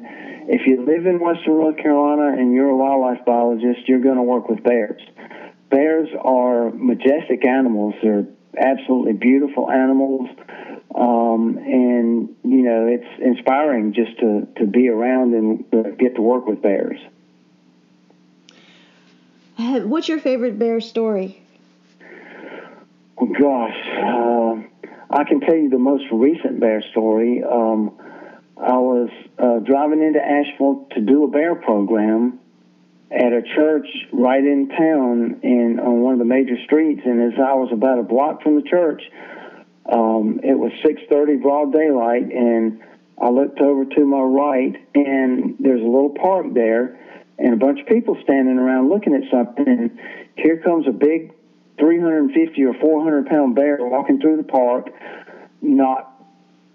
[0.49, 4.23] if you live in Western North Carolina and you're a wildlife biologist, you're going to
[4.23, 5.01] work with bears.
[5.70, 7.94] Bears are majestic animals.
[8.03, 8.27] They're
[8.59, 10.29] absolutely beautiful animals,
[10.94, 16.47] um, and you know it's inspiring just to to be around and get to work
[16.47, 17.01] with bears.
[19.59, 21.40] Uh, What's your favorite bear story?
[23.16, 24.74] Oh, gosh, uh,
[25.14, 27.40] I can tell you the most recent bear story.
[27.44, 27.92] Um,
[28.57, 32.40] I was uh, driving into Asheville to do a bear program
[33.12, 37.39] at a church right in town in on one of the major streets, and as
[37.39, 39.03] I was about a block from the church,
[39.86, 42.80] um, it was 6:30, broad daylight, and
[43.16, 46.99] I looked over to my right, and there's a little park there,
[47.39, 49.68] and a bunch of people standing around looking at something.
[49.68, 49.99] And
[50.34, 51.30] here comes a big
[51.79, 54.91] 350 or 400 pound bear walking through the park,
[55.61, 56.11] not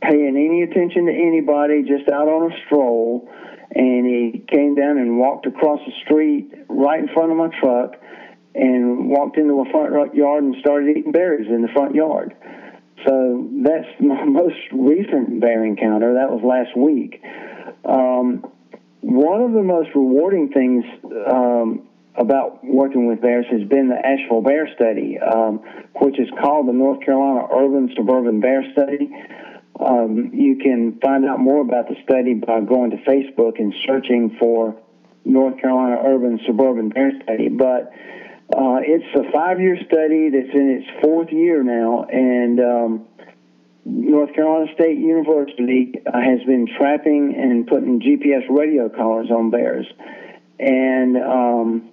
[0.02, 3.30] paying any attention to anybody, just out on a stroll.
[3.72, 7.96] And he came down and walked across the street right in front of my truck
[8.56, 12.36] and walked into a front yard and started eating berries in the front yard.
[13.06, 16.16] So that's my most recent bear encounter.
[16.16, 17.22] That was last week.
[17.86, 18.46] Um,
[19.02, 20.84] one of the most rewarding things
[21.32, 21.88] um,
[22.20, 25.60] about working with bears has been the Asheville Bear Study, um,
[26.02, 29.10] which is called the North Carolina Urban Suburban Bear Study.
[29.80, 34.36] Um, you can find out more about the study by going to Facebook and searching
[34.38, 34.76] for
[35.24, 37.48] North Carolina Urban Suburban Bear Study.
[37.48, 37.94] But
[38.54, 43.08] uh, it's a five-year study that's in its fourth year now, and um,
[43.86, 49.86] North Carolina State University uh, has been trapping and putting GPS radio collars on bears.
[50.60, 51.90] And um,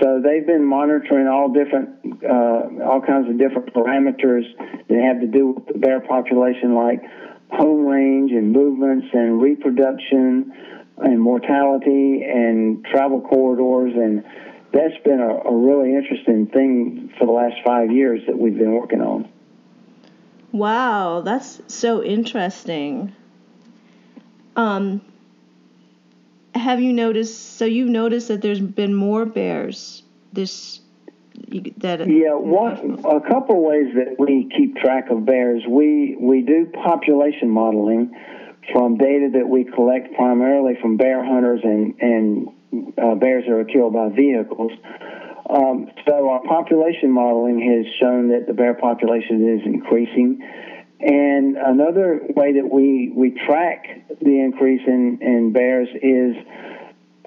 [0.00, 4.44] so they've been monitoring all different, uh, all kinds of different parameters
[4.88, 7.02] that have to do with the bear population, like
[7.50, 10.52] home range and movements and reproduction
[10.98, 14.24] and mortality and travel corridors and
[14.72, 18.72] that's been a, a really interesting thing for the last five years that we've been
[18.72, 19.28] working on.
[20.52, 23.14] Wow, that's so interesting.
[24.54, 25.00] Um,
[26.66, 27.58] have you noticed?
[27.58, 30.02] So you've noticed that there's been more bears
[30.32, 30.80] this
[31.78, 36.66] that yeah one a couple ways that we keep track of bears we we do
[36.82, 38.10] population modeling
[38.72, 42.48] from data that we collect primarily from bear hunters and and
[42.98, 44.72] uh, bears that are killed by vehicles
[45.50, 50.42] um, so our population modeling has shown that the bear population is increasing
[51.00, 56.36] and another way that we we track the increase in in bears is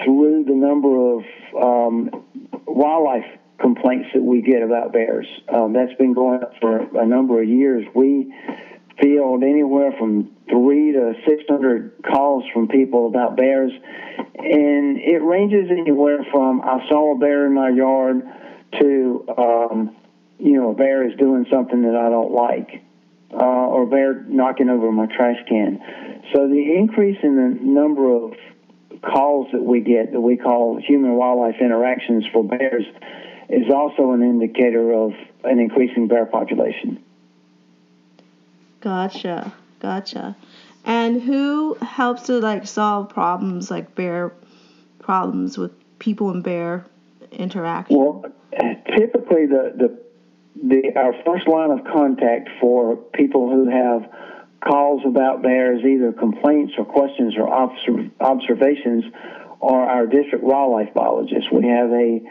[0.04, 1.24] through the number of
[1.62, 2.24] um,
[2.66, 3.26] wildlife
[3.60, 5.28] complaints that we get about bears.
[5.50, 7.86] Um, that's been going up for a number of years.
[7.94, 8.34] We
[9.02, 13.72] field anywhere from three to 600 calls from people about bears,
[14.38, 18.24] and it ranges anywhere from I saw a bear in my yard
[18.80, 19.96] to um,
[20.40, 22.82] you know a bear is doing something that I don't like.
[23.32, 25.80] Uh, or bear knocking over my trash can.
[26.34, 28.34] So the increase in the number of
[29.02, 32.86] calls that we get that we call human wildlife interactions for bears
[33.50, 35.14] is also an indicator of
[35.44, 37.04] an increasing bear population.
[38.82, 40.36] Gotcha, gotcha.
[40.86, 44.34] And who helps to like solve problems like bear
[45.00, 46.86] problems with people and bear
[47.32, 47.98] interaction?
[47.98, 48.26] Well,
[48.98, 50.09] typically the the
[50.64, 54.10] the our first line of contact for people who have
[54.62, 59.06] calls about bears, either complaints or questions or observations,
[59.62, 61.50] are our district wildlife biologists.
[61.52, 62.22] We have a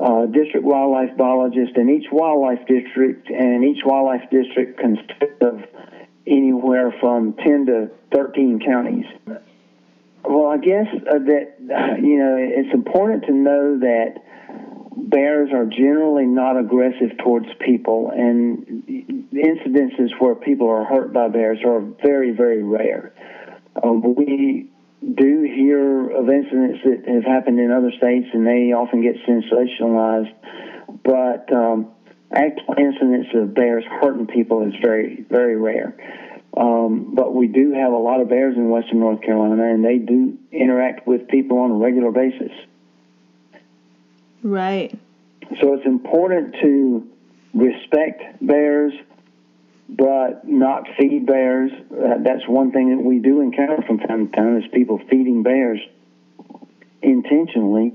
[0.00, 5.62] uh, district wildlife biologist in each wildlife district, and each wildlife district consists of
[6.26, 9.04] anywhere from 10 to 13 counties.
[10.24, 14.22] Well, I guess uh, that, you know, it's important to know that
[14.96, 18.84] bears are generally not aggressive towards people, and
[19.32, 23.12] incidences where people are hurt by bears are very, very rare.
[23.82, 24.70] Um, we
[25.02, 30.32] do hear of incidents that have happened in other states, and they often get sensationalized.
[31.02, 31.90] But um,
[32.32, 35.96] actual incidents of bears hurting people is very, very rare.
[36.56, 39.98] Um, but we do have a lot of bears in western North Carolina, and they
[39.98, 42.52] do interact with people on a regular basis.
[44.42, 44.98] Right.
[45.60, 47.08] So it's important to
[47.54, 48.92] respect bears,
[49.88, 51.70] but not feed bears.
[51.90, 55.42] Uh, that's one thing that we do encounter from time to time is people feeding
[55.42, 55.80] bears
[57.02, 57.92] intentionally,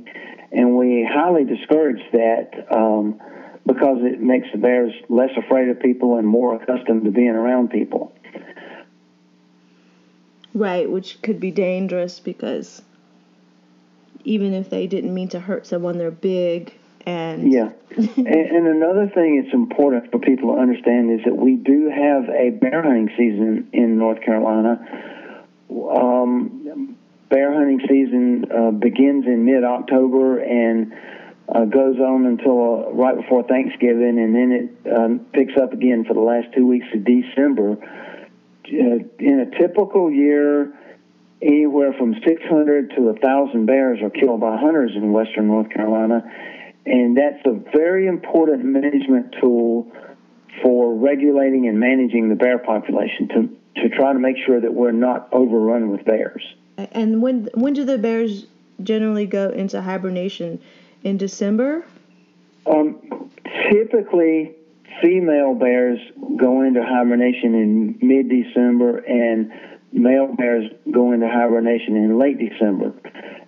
[0.51, 3.19] and we highly discourage that um,
[3.65, 7.69] because it makes the bears less afraid of people and more accustomed to being around
[7.69, 8.13] people.
[10.53, 12.81] Right, which could be dangerous because
[14.27, 16.73] even if they didn't mean to hurt someone, they're big
[17.07, 17.69] and yeah.
[17.95, 22.27] and, and another thing it's important for people to understand is that we do have
[22.29, 24.77] a bear hunting season in North Carolina.
[25.71, 26.97] Um,
[27.29, 30.93] bear hunting season uh, begins in mid October and
[31.47, 36.03] uh, goes on until uh, right before Thanksgiving, and then it um, picks up again
[36.03, 37.77] for the last two weeks of December.
[38.67, 40.76] Uh, in a typical year,
[41.41, 46.23] anywhere from 600 to 1,000 bears are killed by hunters in western North Carolina,
[46.85, 49.91] and that's a very important management tool
[50.63, 54.91] for regulating and managing the bear population to, to try to make sure that we're
[54.91, 56.43] not overrun with bears.
[56.77, 58.45] And when when do the bears
[58.81, 60.59] generally go into hibernation?
[61.03, 61.85] In December?
[62.65, 63.29] Um,
[63.71, 64.55] typically,
[65.01, 65.99] female bears
[66.37, 69.51] go into hibernation in mid December, and
[69.97, 72.93] male bears go into hibernation in late December.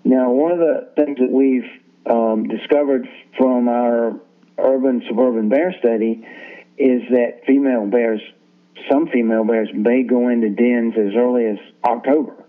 [0.04, 1.70] Now, one of the things that we've
[2.06, 4.20] um, discovered from our
[4.58, 6.26] urban suburban bear study
[6.78, 8.22] is that female bears,
[8.90, 12.46] some female bears, may go into dens as early as October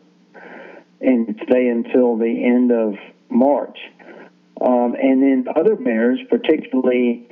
[1.01, 2.95] and stay until the end of
[3.29, 3.79] March.
[4.61, 7.29] Um, and then other bears, particularly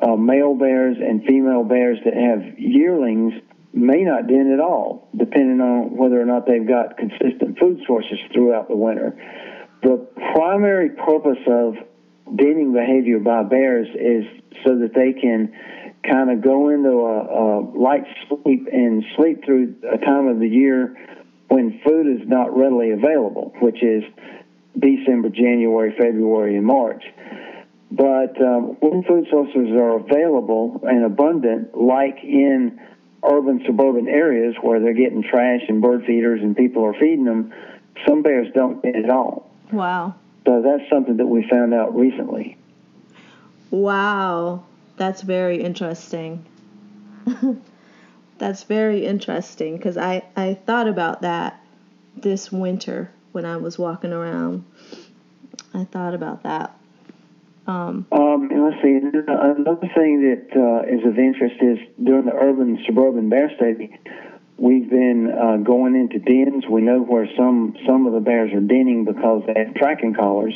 [0.00, 3.32] uh, male bears and female bears that have yearlings,
[3.72, 8.18] may not den at all, depending on whether or not they've got consistent food sources
[8.32, 9.16] throughout the winter.
[9.82, 11.74] The primary purpose of
[12.36, 14.24] denning behavior by bears is
[14.64, 15.52] so that they can
[16.08, 20.48] kind of go into a, a light sleep and sleep through a time of the
[20.48, 20.96] year
[21.48, 24.02] when food is not readily available, which is
[24.78, 27.02] December, January, February, and March.
[27.90, 32.78] But um, when food sources are available and abundant, like in
[33.22, 37.52] urban suburban areas where they're getting trash and bird feeders and people are feeding them,
[38.06, 39.50] some bears don't get it at all.
[39.72, 40.14] Wow.
[40.46, 42.56] So that's something that we found out recently.
[43.70, 44.64] Wow.
[44.96, 46.44] That's very interesting.
[48.38, 51.62] That's very interesting because I, I thought about that
[52.16, 54.64] this winter when I was walking around.
[55.74, 56.76] I thought about that.
[57.70, 58.98] Um, um, let's see.
[58.98, 63.96] Another thing that uh, is of interest is during the urban suburban bear study,
[64.58, 66.66] we've been uh, going into dens.
[66.68, 70.54] We know where some some of the bears are denning because they have tracking collars.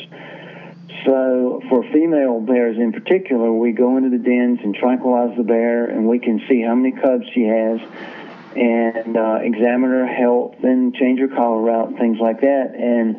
[1.05, 5.85] So for female bears in particular, we go into the dens and tranquilize the bear,
[5.85, 7.79] and we can see how many cubs she has,
[8.55, 12.75] and uh, examine her health and change her collar route, things like that.
[12.75, 13.15] And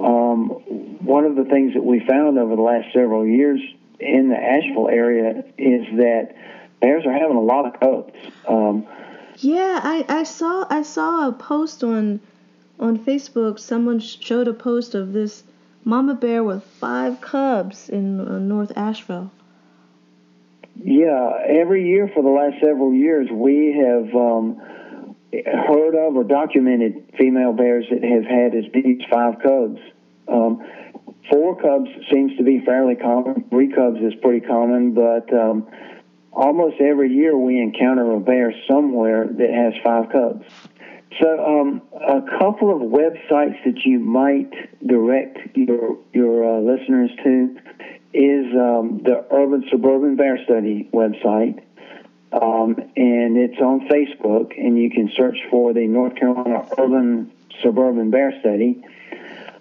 [0.00, 0.48] um,
[1.04, 3.60] one of the things that we found over the last several years
[3.98, 6.34] in the Asheville area is that
[6.80, 8.14] bears are having a lot of cubs.
[8.48, 8.86] Um,
[9.36, 12.20] yeah, I, I saw I saw a post on
[12.78, 13.58] on Facebook.
[13.58, 15.44] Someone showed a post of this
[15.84, 19.30] mama bear with five cubs in uh, North Asheville.
[20.82, 24.60] Yeah, every year for the last several years, we have um,
[25.32, 29.78] heard of or documented female bears that have had as as five cubs.
[30.26, 30.64] Um,
[31.30, 33.44] four cubs seems to be fairly common.
[33.50, 35.68] Three cubs is pretty common, but um,
[36.32, 40.44] almost every year we encounter a bear somewhere that has five cubs.
[41.20, 44.50] So, um, a couple of websites that you might
[44.86, 47.58] direct your your uh, listeners to
[48.14, 51.62] is um, the Urban Suburban Bear Study website,
[52.32, 58.10] um, and it's on Facebook, and you can search for the North Carolina Urban Suburban
[58.10, 58.84] Bear Study.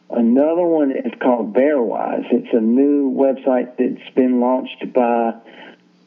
[0.09, 2.25] Another one is called Bearwise.
[2.31, 5.33] It's a new website that's been launched by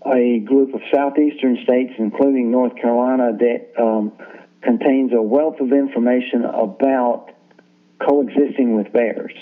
[0.04, 4.12] a group of southeastern states, including North Carolina, that um,
[4.60, 7.30] contains a wealth of information about
[8.00, 9.32] coexisting with bears.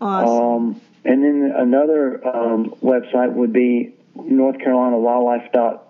[0.00, 0.30] Awesome.
[0.30, 5.80] Um, and then another um, website would be NorthCarolinaWildlife.org,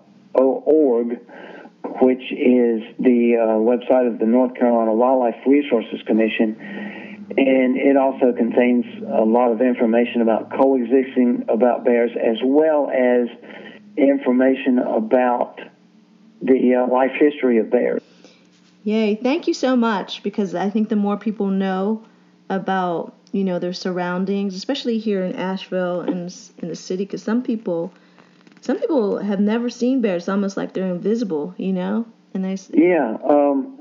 [2.01, 6.57] which is the uh, website of the North Carolina Wildlife Resources Commission.
[7.37, 13.29] And it also contains a lot of information about coexisting about bears as well as
[13.97, 15.61] information about
[16.43, 18.03] the uh, life history of bears.
[18.85, 19.17] Yay!
[19.17, 22.05] Thank you so much because I think the more people know
[22.49, 27.43] about you know their surroundings, especially here in Asheville and in the city, because some
[27.43, 27.93] people
[28.61, 32.07] some people have never seen bears, it's almost like they're invisible, you know.
[32.35, 33.81] And they yeah, um,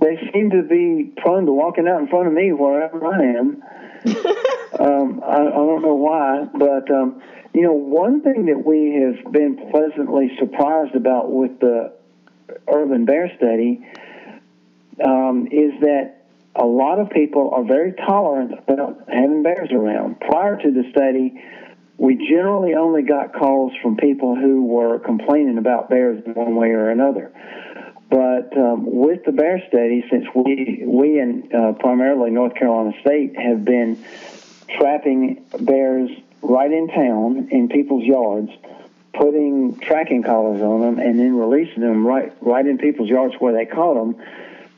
[0.00, 3.62] they seem to be prone to walking out in front of me wherever I am.
[4.80, 9.32] um, I, I don't know why, but um, you know, one thing that we have
[9.32, 11.92] been pleasantly surprised about with the
[12.68, 13.86] urban bear study
[15.04, 16.24] um, is that
[16.56, 20.20] a lot of people are very tolerant about having bears around.
[20.20, 21.40] Prior to the study,
[21.96, 26.70] we generally only got calls from people who were complaining about bears in one way
[26.70, 27.32] or another.
[28.10, 33.36] But um, with the bear study, since we we and uh, primarily North Carolina State
[33.38, 33.98] have been
[34.78, 36.10] trapping bears
[36.42, 38.50] right in town in people's yards,
[39.14, 43.52] putting tracking collars on them, and then releasing them right right in people's yards where
[43.52, 44.22] they caught them.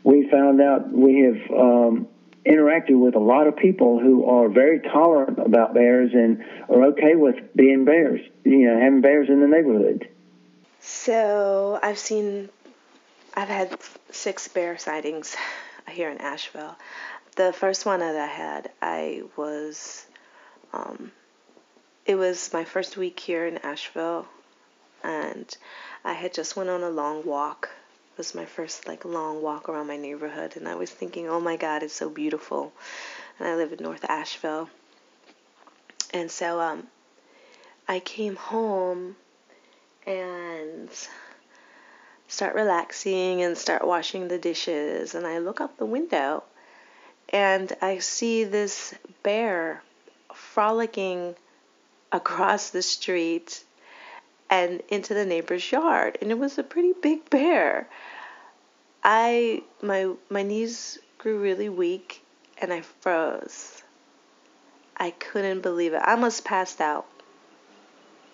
[0.05, 2.09] We found out we have um,
[2.47, 7.17] interacted with a lot of people who are very tolerant about bears and are okay
[7.17, 10.09] with being bears, you know, having bears in the neighborhood.
[10.81, 12.49] So I've seen,
[13.35, 13.77] I've had
[14.11, 15.37] six bear sightings
[15.91, 16.77] here in Asheville.
[17.37, 20.07] The first one that I had, I was
[20.73, 21.13] um,
[22.07, 24.27] it was my first week here in Asheville,
[25.03, 25.57] and
[26.05, 27.71] I had just went on a long walk.
[28.17, 31.57] Was my first like long walk around my neighborhood, and I was thinking, oh my
[31.57, 32.73] God, it's so beautiful.
[33.39, 34.71] And I live in North Asheville,
[36.15, 36.87] and so um,
[37.87, 39.17] I came home
[40.07, 40.89] and
[42.27, 46.43] start relaxing and start washing the dishes, and I look out the window,
[47.29, 49.83] and I see this bear
[50.35, 51.35] frolicking
[52.13, 53.63] across the street
[54.51, 57.89] and into the neighbor's yard and it was a pretty big bear.
[59.03, 62.23] I my my knees grew really weak
[62.59, 63.83] and i froze.
[64.97, 66.03] I couldn't believe it.
[66.03, 67.07] I almost passed out.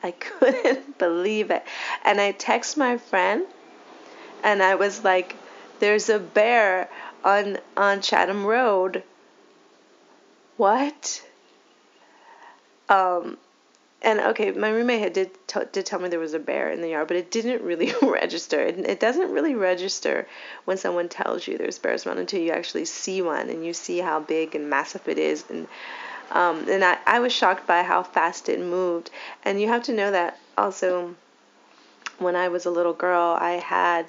[0.02, 1.64] I couldn't believe it.
[2.04, 3.44] And i text my friend
[4.44, 5.36] and i was like
[5.80, 6.88] there's a bear
[7.24, 9.02] on on chatham road.
[10.56, 11.22] What?
[12.88, 13.38] Um
[14.02, 16.80] and okay, my roommate had did t- did tell me there was a bear in
[16.80, 18.60] the yard, but it didn't really register.
[18.60, 20.26] It, it doesn't really register
[20.64, 23.98] when someone tells you there's bears around until you actually see one and you see
[23.98, 25.44] how big and massive it is.
[25.48, 25.68] And
[26.32, 29.10] um, and I, I was shocked by how fast it moved.
[29.44, 31.14] And you have to know that also.
[32.18, 34.06] When I was a little girl, I had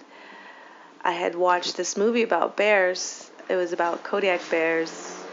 [1.03, 3.31] I had watched this movie about bears.
[3.49, 5.23] It was about Kodiak bears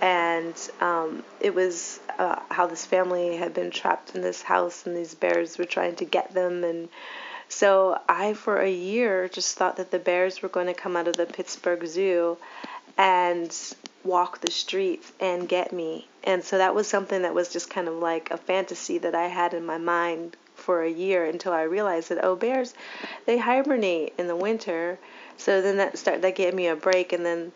[0.00, 4.96] and um, it was uh, how this family had been trapped in this house and
[4.96, 6.64] these bears were trying to get them.
[6.64, 6.88] And
[7.48, 11.08] so i for a year just thought that the bears were going to come out
[11.08, 12.36] of the pittsburgh zoo
[12.98, 13.56] and
[14.04, 16.06] walk the streets and get me.
[16.24, 19.28] And so that was something that was just kind of like a fantasy that i
[19.28, 22.74] had in my mind for a year until i realized that oh bears
[23.26, 24.98] they hibernate in the winter.
[25.36, 27.12] So then that start that gave me a break.
[27.12, 27.52] And then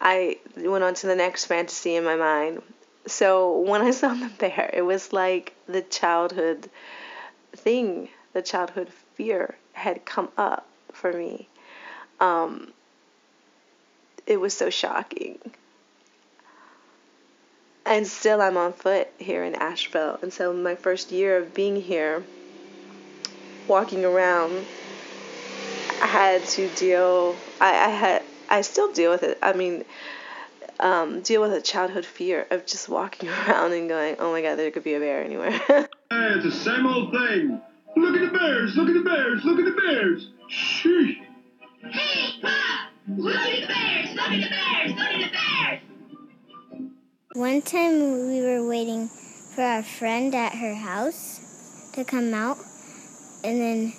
[0.00, 2.62] I went on to the next fantasy in my mind.
[3.06, 6.70] So when I saw the bear, it was like the childhood
[7.52, 11.48] thing, the childhood fear had come up for me.
[12.20, 12.72] Um,
[14.26, 15.38] it was so shocking.
[17.86, 20.18] And still, I'm on foot here in Asheville.
[20.22, 22.24] And so, my first year of being here,
[23.68, 24.64] walking around,
[26.00, 27.36] I had to deal.
[27.60, 29.38] I, I had I still deal with it.
[29.42, 29.84] I mean,
[30.80, 34.56] um, deal with a childhood fear of just walking around and going, oh my god,
[34.56, 35.60] there could be a bear anywhere.
[36.10, 37.60] it's the same old thing.
[37.96, 40.28] Look at the bears, look at the bears, look at the bears.
[40.50, 41.16] Sheesh.
[41.90, 42.90] Hey, Pop!
[43.06, 45.80] Look at the bears, look at the bears, look at the bears!
[47.34, 49.08] One time we were waiting
[49.54, 52.56] for our friend at her house to come out,
[53.44, 53.92] and then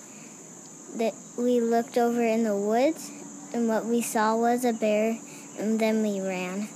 [0.98, 3.12] the, we looked over in the woods,
[3.54, 5.18] and what we saw was a bear,
[5.58, 6.68] and then we ran.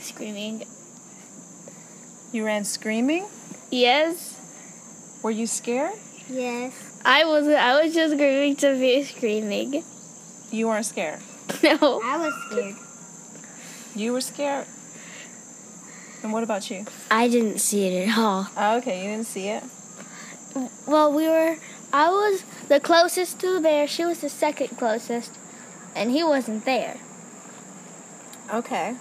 [0.00, 0.64] Screaming.
[2.32, 3.26] You ran screaming?
[3.70, 4.40] Yes.
[5.22, 5.94] Were you scared?
[6.28, 7.00] Yes.
[7.04, 7.56] I wasn't.
[7.56, 9.84] I was just going to be screaming.
[10.50, 11.20] You weren't scared?
[11.62, 12.00] No.
[12.04, 12.76] I was scared.
[13.94, 14.66] You were scared?
[16.22, 16.84] And what about you?
[17.10, 18.48] I didn't see it at all.
[18.56, 19.62] Oh, okay, you didn't see it?
[20.86, 21.56] Well, we were.
[21.92, 23.86] I was the closest to the bear.
[23.86, 25.38] She was the second closest,
[25.94, 26.96] and he wasn't there.
[28.52, 28.96] Okay.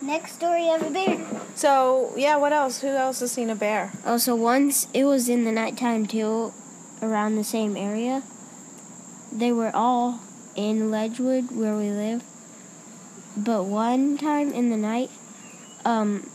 [0.00, 1.24] Next story of a bear.
[1.54, 2.80] So, yeah, what else?
[2.80, 3.92] Who else has seen a bear?
[4.04, 6.52] Oh, so once it was in the nighttime too,
[7.02, 8.22] around the same area.
[9.30, 10.20] They were all
[10.54, 12.22] in Ledgewood where we live.
[13.36, 15.10] But one time in the night,
[15.84, 16.30] um,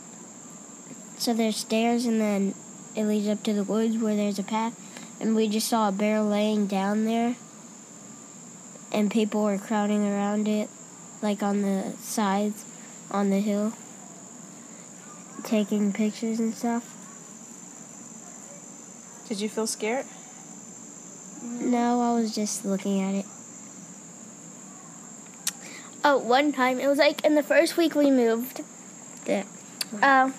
[1.16, 2.54] so there's stairs and then
[2.96, 4.74] it leads up to the woods where there's a path,
[5.20, 7.36] and we just saw a bear laying down there,
[8.90, 10.68] and people were crowding around it,
[11.22, 12.64] like on the sides,
[13.10, 13.72] on the hill,
[15.42, 16.94] taking pictures and stuff.
[19.28, 20.06] Did you feel scared?
[21.42, 23.26] No, I was just looking at it.
[26.04, 28.62] Oh, one time it was like in the first week we moved.
[29.24, 29.44] There.
[30.02, 30.34] Um,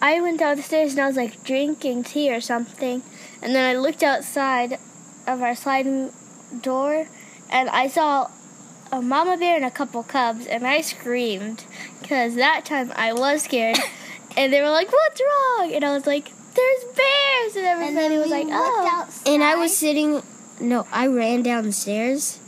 [0.00, 3.02] I went downstairs and I was like drinking tea or something,
[3.42, 4.78] and then I looked outside
[5.26, 6.12] of our sliding
[6.62, 7.06] door,
[7.50, 8.30] and I saw
[8.90, 11.64] a mama bear and a couple cubs, and I screamed
[12.00, 13.78] because that time I was scared,
[14.36, 18.30] and they were like, "What's wrong?" And I was like, "There's bears!" And everybody was
[18.30, 20.22] like, "Oh." And I was sitting.
[20.60, 22.38] No, I ran downstairs,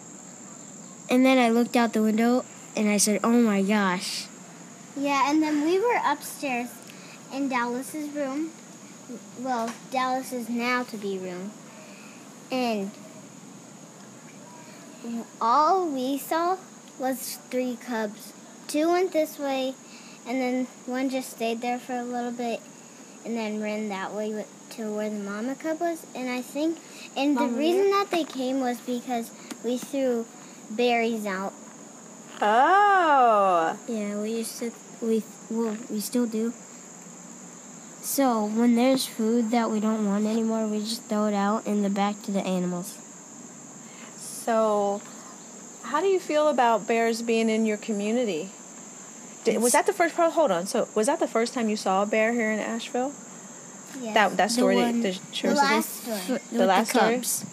[1.08, 2.44] and then I looked out the window,
[2.76, 4.26] and I said, "Oh my gosh!"
[4.96, 6.68] Yeah, and then we were upstairs
[7.32, 8.50] in Dallas's room.
[9.38, 11.52] Well, Dallas's now to be room.
[12.50, 12.90] And
[15.40, 16.58] all we saw
[16.98, 18.32] was three cubs.
[18.68, 19.74] Two went this way,
[20.26, 22.60] and then one just stayed there for a little bit,
[23.24, 26.06] and then ran that way to where the mama cub was.
[26.14, 26.78] And I think,
[27.16, 29.30] and the reason that they came was because
[29.64, 30.26] we threw
[30.70, 31.52] berries out.
[32.40, 33.76] Oh.
[33.88, 34.72] Yeah, we used to.
[35.02, 36.52] We well, we still do.
[38.02, 41.82] So when there's food that we don't want anymore, we just throw it out in
[41.82, 42.96] the back to the animals.
[44.44, 45.00] So,
[45.84, 48.48] how do you feel about bears being in your community?
[49.44, 50.14] Did, was that the first?
[50.14, 50.66] Hold on.
[50.66, 53.12] So, was that the first time you saw a bear here in Asheville?
[54.00, 54.14] Yes.
[54.14, 56.20] That that story one- that the shows last story.
[56.30, 57.14] With The last story?
[57.16, 57.44] cubs.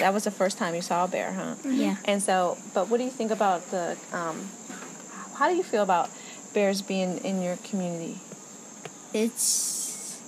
[0.00, 1.54] that was the first time you saw a bear, huh?
[1.64, 1.96] Yeah.
[2.04, 3.96] And so, but what do you think about the?
[4.12, 4.48] Um,
[5.34, 6.08] how do you feel about
[6.54, 8.18] bears being in your community?
[9.12, 10.18] It's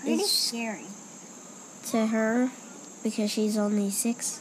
[0.00, 0.86] Pretty it's scary.
[1.90, 2.50] to her
[3.04, 4.40] because she's only six,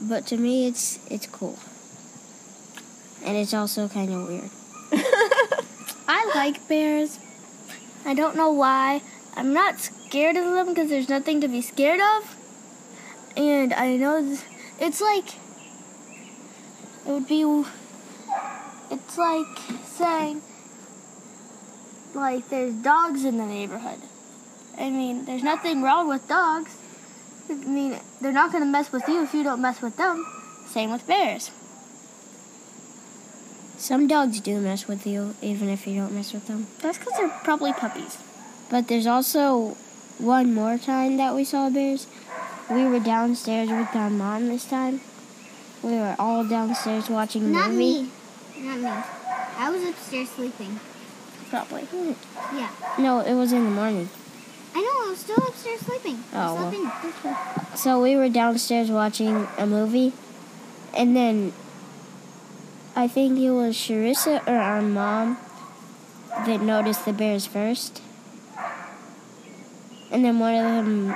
[0.00, 1.58] but to me, it's it's cool,
[3.24, 4.50] and it's also kind of weird.
[6.06, 7.18] I like bears,
[8.04, 9.02] I don't know why.
[9.34, 12.36] I'm not scared of them because there's nothing to be scared of.
[13.36, 14.40] And I know th-
[14.80, 15.34] it's like
[17.06, 17.42] it would be
[18.90, 19.46] it's like
[19.84, 20.42] saying
[22.14, 24.00] like there's dogs in the neighborhood.
[24.78, 26.74] I mean, there's nothing wrong with dogs.
[27.50, 30.24] I mean, they're not going to mess with you if you don't mess with them.
[30.66, 31.50] Same with bears.
[33.78, 36.66] Some dogs do mess with you, even if you don't mess with them.
[36.80, 38.18] That's because they're probably puppies.
[38.70, 39.76] But there's also
[40.18, 42.06] one more time that we saw bears.
[42.70, 45.00] We were downstairs with our mom this time.
[45.82, 48.02] We were all downstairs watching a Not movie.
[48.02, 48.10] me.
[48.58, 49.04] Not me.
[49.56, 50.80] I was upstairs sleeping.
[51.48, 51.86] Probably.
[52.52, 52.68] Yeah.
[52.98, 54.08] No, it was in the morning.
[54.74, 56.22] I know, I was still upstairs sleeping.
[56.32, 56.54] Oh,
[57.24, 57.76] well.
[57.76, 60.12] So we were downstairs watching a movie,
[60.94, 61.52] and then
[62.94, 65.38] I think it was Sharissa or our mom
[66.46, 68.02] that noticed the bears first.
[70.10, 71.14] And then one of them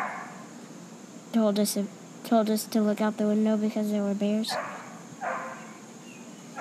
[1.33, 1.79] told us
[2.25, 4.53] told us to look out the window because there were bears.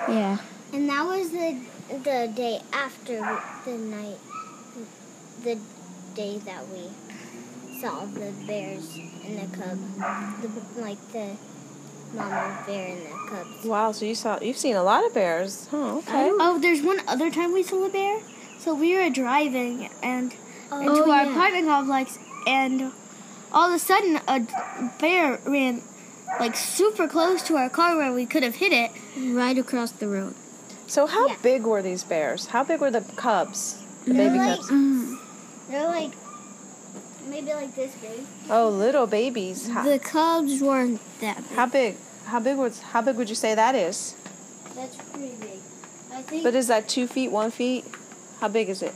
[0.08, 0.38] Yeah.
[0.72, 1.60] And that was the
[1.92, 3.20] the day after
[3.64, 4.18] the night,
[5.44, 5.58] the
[6.14, 6.90] day that we
[7.80, 9.78] saw the bears and the cub,
[10.42, 11.36] the, like the
[12.14, 13.64] mama bear and the cubs.
[13.64, 15.66] Wow, so you saw you've seen a lot of bears.
[15.70, 16.30] Huh, okay.
[16.32, 18.20] Oh, there's one other time we saw a bear.
[18.58, 20.34] So we were driving and
[20.70, 21.30] Oh, into our yeah.
[21.32, 22.92] apartment complex, and
[23.52, 24.40] all of a sudden a
[25.00, 25.82] bear ran
[26.40, 28.90] like super close to our car where we could have hit it.
[29.18, 30.34] Right across the road.
[30.86, 31.36] So how Yeah.
[31.42, 32.46] big were these bears?
[32.46, 33.76] How big were the cubs?
[34.06, 34.70] The They're baby like- cubs?
[34.70, 35.20] Um,
[35.72, 36.12] They're like
[37.26, 38.20] maybe like this big.
[38.50, 39.68] Oh, little babies.
[39.68, 41.56] How, The cubs weren't that big.
[41.56, 41.96] how big?
[42.26, 42.78] How big was?
[42.80, 44.14] How big would you say that is?
[44.74, 45.60] That's pretty big.
[46.12, 46.42] I think.
[46.42, 47.86] But is that two feet, one feet?
[48.40, 48.92] How big is it?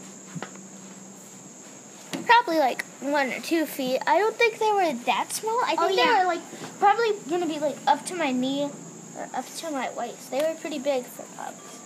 [2.27, 4.03] Probably like one or two feet.
[4.07, 5.59] I don't think they were that small.
[5.64, 8.68] I oh, think Oh, they were like probably gonna be like up to my knee
[9.16, 10.31] or up to my waist.
[10.31, 11.86] They were pretty big for cubs.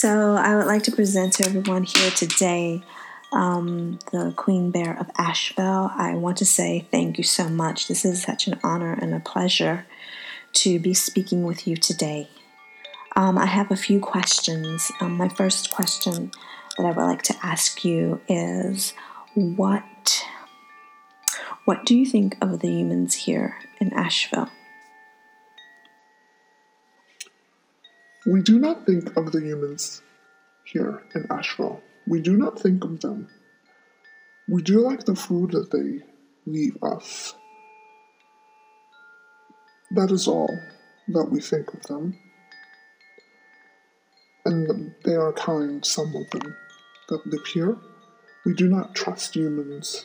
[0.00, 2.84] So, I would like to present to everyone here today
[3.32, 5.90] um, the Queen Bear of Asheville.
[5.92, 7.88] I want to say thank you so much.
[7.88, 9.86] This is such an honor and a pleasure
[10.52, 12.28] to be speaking with you today.
[13.16, 14.92] Um, I have a few questions.
[15.00, 16.30] Um, my first question
[16.76, 18.94] that I would like to ask you is
[19.34, 20.24] what
[21.64, 24.48] what do you think of the humans here in Asheville?
[28.28, 30.02] We do not think of the humans
[30.64, 31.80] here in Asheville.
[32.06, 33.26] We do not think of them.
[34.46, 36.04] We do like the food that they
[36.44, 37.34] leave us.
[39.92, 40.54] That is all
[41.08, 42.18] that we think of them.
[44.44, 46.54] And they are kind, some of them,
[47.08, 47.78] that live here.
[48.44, 50.04] We do not trust humans.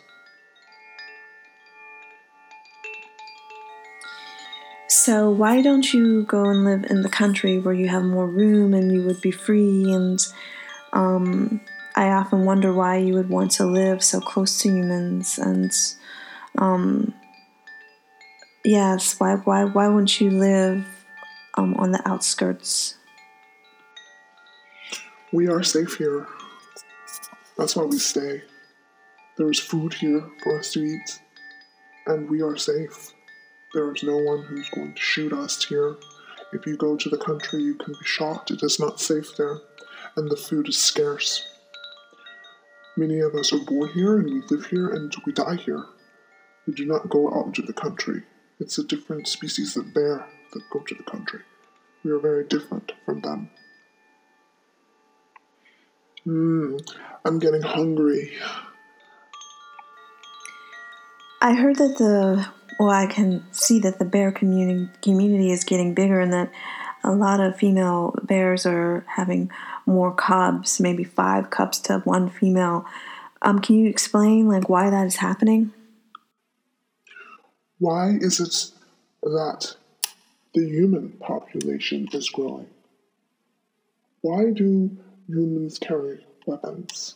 [4.95, 8.75] So why don't you go and live in the country where you have more room
[8.75, 9.91] and you would be free?
[9.91, 10.19] And
[10.93, 11.61] um,
[11.95, 15.39] I often wonder why you would want to live so close to humans.
[15.39, 15.71] And
[16.59, 17.11] um,
[18.63, 20.85] yes, why why why wouldn't you live
[21.57, 22.95] um, on the outskirts?
[25.31, 26.27] We are safe here.
[27.57, 28.43] That's why we stay.
[29.37, 31.19] There is food here for us to eat,
[32.05, 33.11] and we are safe.
[33.73, 35.95] There is no one who's going to shoot us here.
[36.51, 38.51] If you go to the country, you can be shot.
[38.51, 39.57] It is not safe there,
[40.15, 41.47] and the food is scarce.
[42.95, 45.83] Many of us are born here and we live here and we die here.
[46.67, 48.21] We do not go out into the country.
[48.59, 51.39] It's a different species of bear that go to the country.
[52.03, 53.49] We are very different from them.
[56.27, 56.79] Mmm,
[57.25, 58.33] I'm getting hungry.
[61.41, 62.47] I heard that the
[62.83, 66.51] well, I can see that the bear community community is getting bigger, and that
[67.01, 69.49] a lot of female bears are having
[69.85, 72.85] more cubs, maybe five cubs to one female.
[73.41, 75.71] Um, can you explain like why that is happening?
[77.79, 78.71] Why is it
[79.21, 79.77] that
[80.53, 82.67] the human population is growing?
[84.19, 84.91] Why do
[85.29, 87.15] humans carry weapons?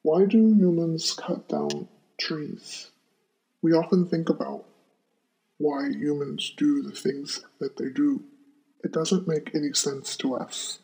[0.00, 1.88] Why do humans cut down
[2.18, 2.89] trees?
[3.62, 4.64] We often think about
[5.58, 8.24] why humans do the things that they do.
[8.82, 10.78] It doesn't make any sense to us.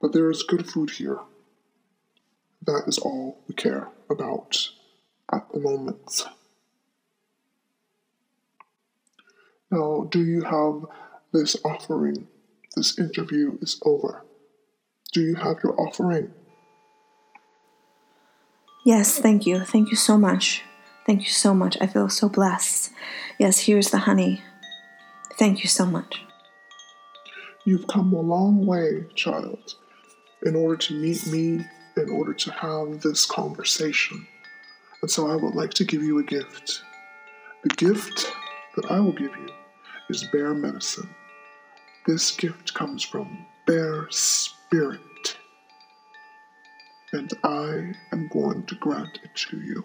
[0.00, 1.18] But there is good food here.
[2.64, 4.68] That is all we care about
[5.32, 6.24] at the moment.
[9.70, 10.86] Now, do you have
[11.32, 12.28] this offering
[12.74, 14.24] this interview is over.
[15.12, 16.32] Do you have your offering?
[18.84, 19.60] Yes, thank you.
[19.60, 20.64] Thank you so much.
[21.06, 21.76] Thank you so much.
[21.80, 22.92] I feel so blessed.
[23.38, 24.42] Yes, here's the honey.
[25.38, 26.22] Thank you so much.
[27.64, 29.74] You've come a long way, child,
[30.44, 31.64] in order to meet me,
[31.96, 34.26] in order to have this conversation.
[35.00, 36.82] And so I would like to give you a gift.
[37.64, 38.32] The gift
[38.76, 39.48] that I will give you
[40.08, 41.08] is bear medicine.
[42.06, 45.36] This gift comes from Bear Spirit.
[47.12, 49.84] And I am going to grant it to you.